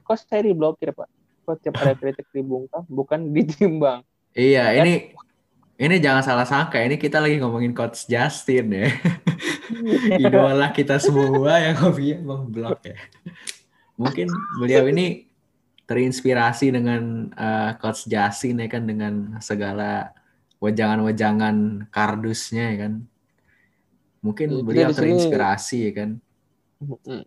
kok 0.02 0.16
saya 0.18 0.42
diblokir 0.44 0.92
pak? 0.92 1.08
Kok 1.44 1.56
tiap 1.62 1.76
ada 1.80 1.94
kritik 1.94 2.26
dibungkam 2.32 2.84
bukan 2.88 3.32
ditimbang? 3.32 4.02
iya 4.36 4.70
ini 4.76 5.16
ini 5.78 5.96
jangan 5.98 6.22
salah 6.22 6.46
sangka 6.46 6.78
ini 6.78 6.94
kita 6.94 7.18
lagi 7.18 7.42
ngomongin 7.42 7.74
coach 7.74 8.06
Justin 8.06 8.70
ya 8.70 8.86
idola 10.22 10.70
kita 10.70 10.98
semua 10.98 11.60
yang 11.60 11.76
hobinya 11.78 12.18
memblok 12.24 12.80
ya. 12.86 12.96
Mungkin 13.98 14.30
beliau 14.62 14.86
ini 14.86 15.26
terinspirasi 15.88 16.70
dengan 16.70 17.32
eh, 17.34 17.70
Coach 17.80 18.06
Justin 18.06 18.62
ya 18.62 18.68
kan 18.70 18.84
dengan 18.86 19.40
segala 19.42 20.14
wejangan-wejangan 20.62 21.88
kardusnya 21.90 22.64
ya 22.74 22.76
kan. 22.86 22.92
Mungkin 24.22 24.48
Iya, 24.50 24.62
beliau 24.62 24.90
terinspirasi 24.94 25.78
ya 25.90 25.92
kan. 25.94 26.10
Mm. 26.78 27.22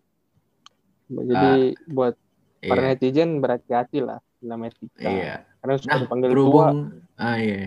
Jadi 1.12 1.76
buat 1.92 2.16
para 2.64 2.82
Iya. 2.82 2.90
netizen 2.96 3.30
berhati-hati 3.44 4.00
lah 4.00 4.20
dalam 4.40 4.64
etika. 4.64 5.10
Iya. 5.12 5.34
Karena 5.60 5.76
sudah 5.76 5.92
Nah, 5.92 6.02
dipanggil 6.08 6.30
tua. 6.30 6.36
berhubung 6.36 6.78
ah 7.20 7.38
iya. 7.38 7.62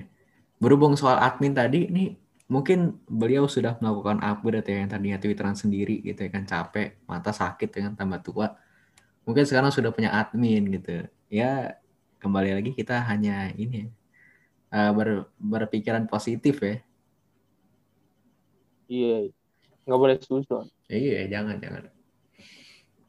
Berhubung 0.63 0.95
soal 0.97 1.21
admin 1.21 1.53
tadi 1.53 1.91
nih 1.93 2.17
mungkin 2.49 3.01
beliau 3.05 3.45
sudah 3.49 3.77
melakukan 3.81 4.21
upgrade 4.25 4.65
ya 4.69 4.77
yang 4.85 4.91
tadinya 4.91 5.19
Twitteran 5.21 5.57
sendiri 5.59 6.01
gitu 6.01 6.25
ya 6.25 6.31
kan 6.33 6.45
capek, 6.49 6.97
mata 7.05 7.33
sakit 7.37 7.69
dengan 7.69 7.93
tambah 7.99 8.21
tua. 8.25 8.57
Mungkin 9.29 9.45
sekarang 9.45 9.69
sudah 9.73 9.93
punya 9.93 10.13
admin 10.13 10.69
gitu. 10.73 11.05
Ya 11.29 11.77
kembali 12.21 12.57
lagi 12.57 12.71
kita 12.73 13.05
hanya 13.05 13.53
ini 13.61 13.85
ya, 13.85 13.89
eh, 14.73 14.91
ber- 14.97 15.29
berpikiran 15.37 16.09
positif 16.09 16.65
ya. 16.65 16.81
Iya. 18.89 19.29
Nggak 19.85 20.01
boleh 20.01 20.17
susun. 20.25 20.65
Iya, 20.89 21.29
jangan 21.33 21.57
jangan. 21.61 21.85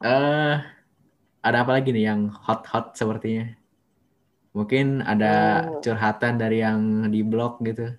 Eh 0.00 0.56
ada 1.44 1.58
apa 1.62 1.72
lagi 1.76 1.92
nih 1.92 2.08
yang 2.08 2.32
hot-hot 2.32 2.96
sepertinya? 2.96 3.52
Mungkin 4.56 5.04
ada 5.04 5.64
Oh. 5.68 5.80
curhatan 5.84 6.40
dari 6.40 6.64
yang 6.64 7.12
di 7.12 7.20
blog 7.20 7.60
gitu. 7.60 7.92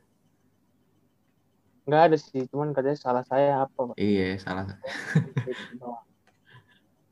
Nggak 1.85 2.01
ada 2.11 2.17
sih. 2.17 2.43
Cuman 2.49 2.73
katanya 2.73 2.97
salah 2.97 3.23
saya 3.23 3.63
apa. 3.63 3.93
Pak? 3.93 3.95
Iya, 3.95 4.41
salah. 4.41 4.65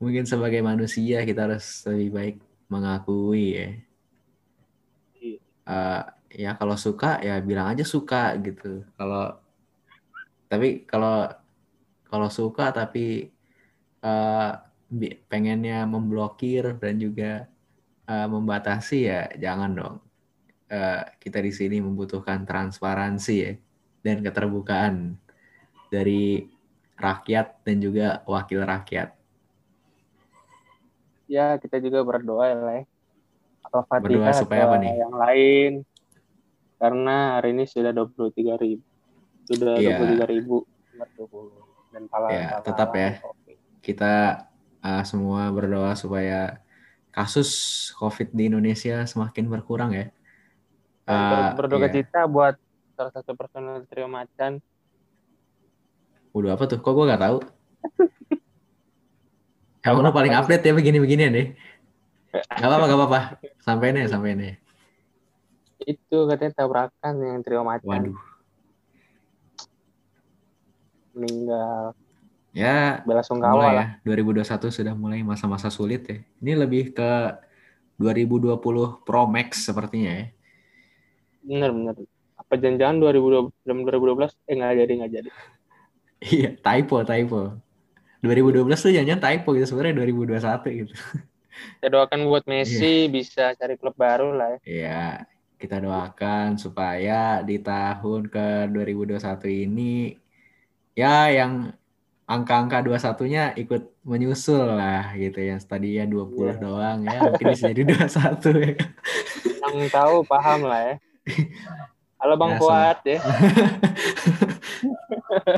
Mungkin 0.01 0.28
sebagai 0.28 0.59
manusia 0.66 1.24
kita 1.24 1.47
harus 1.47 1.86
lebih 1.88 2.09
baik 2.11 2.36
mengakui 2.68 3.45
ya. 3.55 3.70
Iya. 5.22 5.38
Eh, 5.66 6.03
ya 6.36 6.51
kalau 6.59 6.76
suka 6.76 7.24
ya 7.24 7.39
bilang 7.39 7.72
aja 7.72 7.86
suka 7.86 8.36
gitu. 8.41 8.84
Kalau 8.97 9.39
tapi 10.49 10.84
kalau 10.84 11.30
kalau 12.16 12.32
suka 12.32 12.72
tapi 12.72 13.36
bi- 14.89 15.18
pengennya 15.28 15.84
memblokir 15.84 16.78
dan 16.80 16.95
juga 17.01 17.49
eh, 18.07 18.28
membatasi 18.30 18.97
ya 19.09 19.22
jangan 19.36 19.72
dong. 19.76 19.95
Eh, 20.72 21.03
kita 21.22 21.43
di 21.43 21.51
sini 21.53 21.78
membutuhkan 21.84 22.47
transparansi 22.47 23.36
ya 23.38 23.53
dan 24.01 24.22
keterbukaan 24.26 25.18
dari 25.91 26.45
rakyat 26.95 27.61
dan 27.66 27.78
juga 27.84 28.22
wakil 28.26 28.63
rakyat. 28.63 29.13
Ya 31.26 31.57
kita 31.57 31.82
juga 31.82 32.05
berdoa 32.05 32.45
ya. 32.49 32.57
Al-Fatihah 33.74 34.01
Berdoa 34.05 34.32
supaya 34.34 34.63
apa 34.70 34.76
nih? 34.80 34.91
yang 35.01 35.16
lain. 35.18 35.72
Karena 36.78 37.39
hari 37.39 37.57
ini 37.57 37.63
sudah 37.66 37.91
23 37.91 38.55
ribu. 38.61 38.84
Sudah 39.49 39.82
Iya. 39.82 39.97
23 39.97 40.26
ribu. 40.30 40.57
Dan 41.95 42.11
pala, 42.11 42.27
Ya, 42.27 42.59
pala- 42.59 42.65
tetap 42.67 42.89
ya. 42.91 43.11
Kita 43.79 44.13
uh, 44.83 45.03
semua 45.07 45.47
berdoa 45.55 45.95
supaya 45.95 46.59
kasus 47.15 47.47
COVID 47.95 48.35
di 48.35 48.51
Indonesia 48.51 49.07
semakin 49.07 49.47
berkurang 49.47 49.95
ya. 49.95 50.11
Uh, 51.07 51.55
ber- 51.55 51.63
berduka 51.63 51.87
iya. 51.87 51.95
cita 52.03 52.27
buat 52.27 52.59
salah 52.99 53.13
satu 53.15 53.31
personel 53.39 53.87
trio 53.87 54.11
macan. 54.11 54.59
Waduh 56.35 56.51
apa 56.51 56.67
tuh? 56.67 56.83
Kok 56.83 56.91
gue 56.91 57.05
nggak 57.07 57.23
tahu? 57.23 57.37
Kamu 59.79 60.03
lo 60.03 60.11
paling 60.11 60.35
update 60.35 60.65
ya 60.67 60.73
begini-beginian 60.75 61.31
deh. 61.31 61.47
Gak 62.35 62.67
apa-apa, 62.67 62.85
gak 62.89 62.99
apa-apa. 62.99 63.21
Sampai 63.63 63.95
nih, 63.95 64.09
sampai 64.11 64.35
nih. 64.35 64.53
Itu 65.85 66.27
katanya 66.27 66.51
tabrakan 66.57 67.13
yang 67.21 67.39
trio 67.45 67.63
macan 67.63 68.11
Waduh. 68.11 68.34
Meninggal. 71.16 71.95
Ya, 72.55 73.03
Bela 73.03 73.20
sungkawa 73.20 73.68
lah. 73.68 73.88
ya. 73.99 74.07
2021 74.07 74.72
sudah 74.72 74.93
mulai 74.95 75.20
masa-masa 75.28 75.68
sulit 75.68 76.07
ya. 76.07 76.18
Ini 76.39 76.55
lebih 76.55 76.95
ke 76.95 77.36
2020 77.99 78.59
Pro 79.03 79.24
Max 79.28 79.68
sepertinya 79.68 80.24
ya. 80.24 80.26
Bener-bener. 81.43 81.95
Apa 82.39 82.55
jangan-jangan 82.55 82.95
2020, 83.03 83.51
2012? 83.63 84.32
Eh 84.47 84.53
nggak 84.55 84.74
jadi, 84.84 84.93
nggak 85.01 85.13
jadi. 85.22 85.32
Iya, 86.26 86.57
typo, 86.57 87.03
typo. 87.03 87.59
2012 88.24 88.66
tuh 88.82 88.89
jangan 88.89 89.20
typo 89.20 89.51
gitu. 89.53 89.68
Sebenarnya 89.76 89.99
2021 89.99 90.80
gitu. 90.82 90.93
Saya 91.80 91.89
doakan 91.91 92.28
buat 92.28 92.43
Messi 92.47 93.11
bisa 93.11 93.51
cari 93.53 93.76
klub 93.76 93.93
baru 93.99 94.32
lah 94.32 94.55
ya. 94.55 94.59
Iya, 94.63 95.03
kita 95.59 95.84
doakan 95.84 96.55
supaya 96.59 97.43
di 97.43 97.59
tahun 97.61 98.32
ke 98.32 98.72
2021 98.72 99.68
ini 99.70 100.16
ya 100.95 101.27
yang 101.29 101.75
angka-angka 102.25 102.81
21-nya 102.81 103.53
ikut 103.53 104.01
menyusul 104.01 104.65
lah 104.73 105.13
gitu 105.13 105.37
ya. 105.37 105.59
Tadinya 105.59 106.07
20 106.07 106.33
Iya. 106.33 106.53
doang 106.57 106.99
ya, 107.05 107.19
mungkin 107.21 107.45
bisa 107.53 107.69
jadi 107.69 107.83
21 107.85 108.55
ya. 108.57 108.73
Yang 109.69 109.91
tahu 109.91 110.15
paham 110.25 110.65
lah 110.65 110.81
ya. 110.81 110.95
Halo 112.17 112.33
Bang 112.35 112.55
Ya, 112.55 112.59
Fuad 112.59 112.99
ya. 113.05 113.19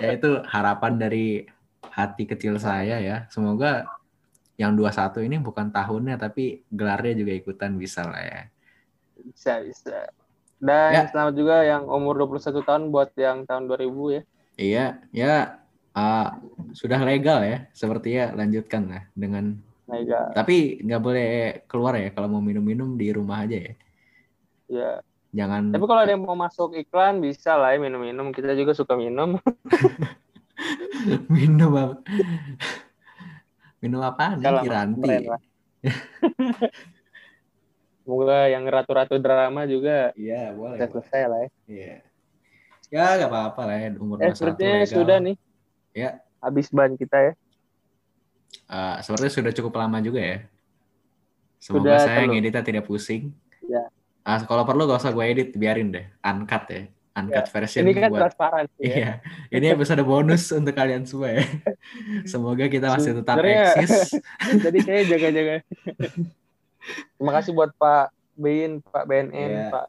Ya 0.02 0.18
itu 0.18 0.42
harapan 0.48 0.98
dari 0.98 1.46
hati 1.94 2.26
kecil 2.26 2.58
saya 2.58 2.98
ya. 3.00 3.30
Semoga 3.30 3.86
yang 4.58 4.74
21 4.74 5.22
ini 5.24 5.38
bukan 5.38 5.70
tahunnya 5.70 6.18
tapi 6.18 6.66
gelarnya 6.68 7.14
juga 7.14 7.32
ikutan 7.32 7.78
bisa 7.78 8.04
lah 8.04 8.24
ya. 8.26 8.42
Bisa, 9.22 9.62
bisa. 9.62 10.10
Dan 10.58 10.92
Ya. 10.92 11.04
selamat 11.08 11.34
juga 11.38 11.62
yang 11.62 11.86
umur 11.86 12.18
21 12.26 12.66
tahun 12.66 12.90
buat 12.90 13.14
yang 13.16 13.46
tahun 13.46 13.70
2000 13.70 14.18
ya. 14.18 14.22
Iya, 14.58 15.00
ya 15.14 15.62
uh, 15.94 16.28
sudah 16.74 17.00
legal 17.06 17.46
ya. 17.46 17.70
Sepertinya 17.72 18.34
lanjutkan 18.34 18.90
lah 18.90 19.04
dengan 19.14 19.62
Mega. 19.88 20.36
Tapi 20.36 20.84
nggak 20.84 21.02
boleh 21.02 21.28
keluar 21.64 21.96
ya 21.96 22.12
kalau 22.12 22.28
mau 22.28 22.44
minum-minum 22.44 23.00
di 23.00 23.08
rumah 23.16 23.48
aja 23.48 23.56
ya. 23.56 23.74
Ya. 24.68 24.92
Jangan 25.32 25.72
Tapi 25.72 25.86
kalau 25.88 26.02
ada 26.04 26.12
yang 26.12 26.28
mau 26.28 26.36
masuk 26.36 26.76
iklan 26.76 27.24
bisa 27.24 27.56
lah 27.56 27.72
ya 27.72 27.80
minum-minum. 27.80 28.36
Kita 28.36 28.52
juga 28.52 28.76
suka 28.76 29.00
minum. 29.00 29.40
minum 31.32 31.72
apa. 31.72 31.96
minum 33.80 34.02
Salah, 34.04 34.36
Mas. 34.44 34.64
Kiranti? 34.68 35.16
Semoga 38.04 38.40
yang 38.48 38.64
ratu-ratu 38.68 39.20
drama 39.20 39.68
juga 39.68 40.16
Iya, 40.16 40.52
boleh. 40.56 40.80
selesai 40.80 41.22
lah 41.28 41.40
ya. 41.44 41.50
Iya. 41.68 41.96
Ya 42.88 43.16
nggak 43.16 43.28
apa-apa 43.28 43.62
lah 43.64 43.78
ya 43.78 43.90
umur 43.96 44.16
Eh, 44.18 44.30
21 44.30 44.36
sepertinya 44.36 44.76
legal. 44.78 44.92
sudah 44.94 45.18
nih. 45.20 45.36
Ya. 45.92 46.10
Habis 46.38 46.68
ban 46.70 46.94
kita 46.94 47.18
ya. 47.20 47.34
Uh, 48.66 48.96
sepertinya 49.02 49.34
sudah 49.34 49.52
cukup 49.54 49.74
lama 49.76 49.98
juga 50.00 50.20
ya. 50.20 50.38
Semoga 51.58 51.84
Sudah 51.84 51.98
saya 52.00 52.18
terlalu. 52.22 52.32
ngeditnya 52.38 52.64
tidak 52.64 52.84
pusing. 52.86 53.34
Ya. 53.62 53.84
Ah, 54.22 54.40
kalau 54.42 54.64
perlu 54.64 54.86
gak 54.86 55.00
usah 55.00 55.10
gue 55.10 55.24
edit, 55.26 55.50
biarin 55.54 55.90
deh. 55.90 56.06
Uncut 56.22 56.64
ya. 56.68 56.88
Uncut 57.14 57.48
version 57.50 57.82
Ini 57.82 57.92
kan 57.94 58.08
buat 58.08 58.22
transparan 58.22 58.66
sih 58.70 58.84
ya. 58.84 58.94
Iya, 58.94 59.12
ini 59.50 59.66
episode 59.70 60.04
bonus 60.04 60.54
untuk 60.54 60.70
kalian 60.72 61.02
semua 61.02 61.34
ya. 61.34 61.44
Semoga 62.32 62.68
kita 62.68 62.88
masih 62.90 63.18
tetap 63.18 63.36
Sebenarnya- 63.36 63.74
eksis. 63.74 64.22
Jadi 64.64 64.78
saya 64.80 65.02
jaga-jaga. 65.08 65.56
Terima 67.18 67.32
kasih 67.34 67.52
buat 67.52 67.72
Pak 67.74 68.06
Bin, 68.34 68.80
Pak 68.82 69.04
BNN, 69.04 69.34
Iya. 69.34 69.66
Pak 69.74 69.86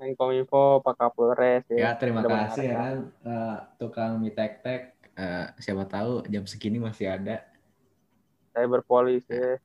Menkominfo, 0.00 0.80
Pak 0.80 0.96
Kapolres 0.96 1.68
Ya, 1.68 1.76
ya. 1.76 1.90
terima 2.00 2.24
kasih 2.24 2.72
ya 2.72 2.76
kan 2.80 2.96
eh, 3.20 3.56
tukang 3.76 4.16
mie 4.16 4.32
tek 4.32 4.64
tek. 4.64 4.96
Eh, 5.12 5.46
siapa 5.60 5.84
tahu 5.84 6.24
jam 6.32 6.48
segini 6.48 6.80
masih 6.80 7.12
ada. 7.12 7.44
Cyber 8.56 8.80
Police 8.80 9.28
ya. 9.28 9.60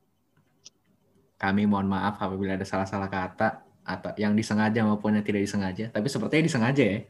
Kami 1.40 1.64
mohon 1.64 1.88
maaf 1.88 2.20
apabila 2.20 2.52
ada 2.52 2.68
salah-salah 2.68 3.08
kata 3.08 3.64
atau 3.80 4.12
yang 4.20 4.36
disengaja 4.36 4.84
maupun 4.84 5.16
yang 5.16 5.24
tidak 5.24 5.48
disengaja. 5.48 5.88
Tapi 5.88 6.06
sepertinya 6.12 6.44
disengaja 6.44 6.84
ya. 6.84 7.00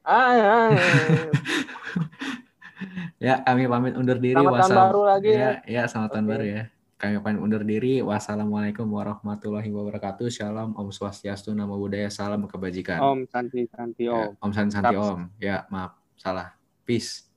Ah, 0.00 0.32
ya, 0.32 0.52
ya. 3.28 3.34
Kami 3.44 3.68
pamit 3.68 3.92
undur 4.00 4.16
diri. 4.16 4.40
Selamat 4.40 4.64
tahun 4.64 4.80
baru 4.88 5.02
lagi 5.04 5.28
ya. 5.28 5.36
Ya, 5.36 5.52
ya 5.68 5.82
selamat 5.84 6.08
tahun 6.16 6.24
Oke. 6.24 6.32
baru 6.32 6.44
ya. 6.48 6.62
Kami 7.00 7.16
pamit 7.24 7.40
undur 7.40 7.64
diri. 7.64 8.04
Wassalamualaikum 8.04 8.84
warahmatullahi 8.84 9.72
wabarakatuh. 9.72 10.28
Shalom, 10.28 10.76
Om 10.76 10.92
Swastiastu, 10.92 11.56
Namo 11.56 11.80
Buddhaya, 11.80 12.12
Salam 12.12 12.44
Kebajikan. 12.44 13.00
Om 13.00 13.24
Santi 13.24 13.64
Santi 13.72 14.04
Ya, 14.04 14.28
Om. 14.28 14.36
Om 14.36 14.50
Santi 14.52 14.72
Santi. 14.76 14.96
Om. 15.00 15.20
Ya, 15.40 15.64
maaf, 15.72 15.96
salah. 16.20 16.52
Peace. 16.84 17.29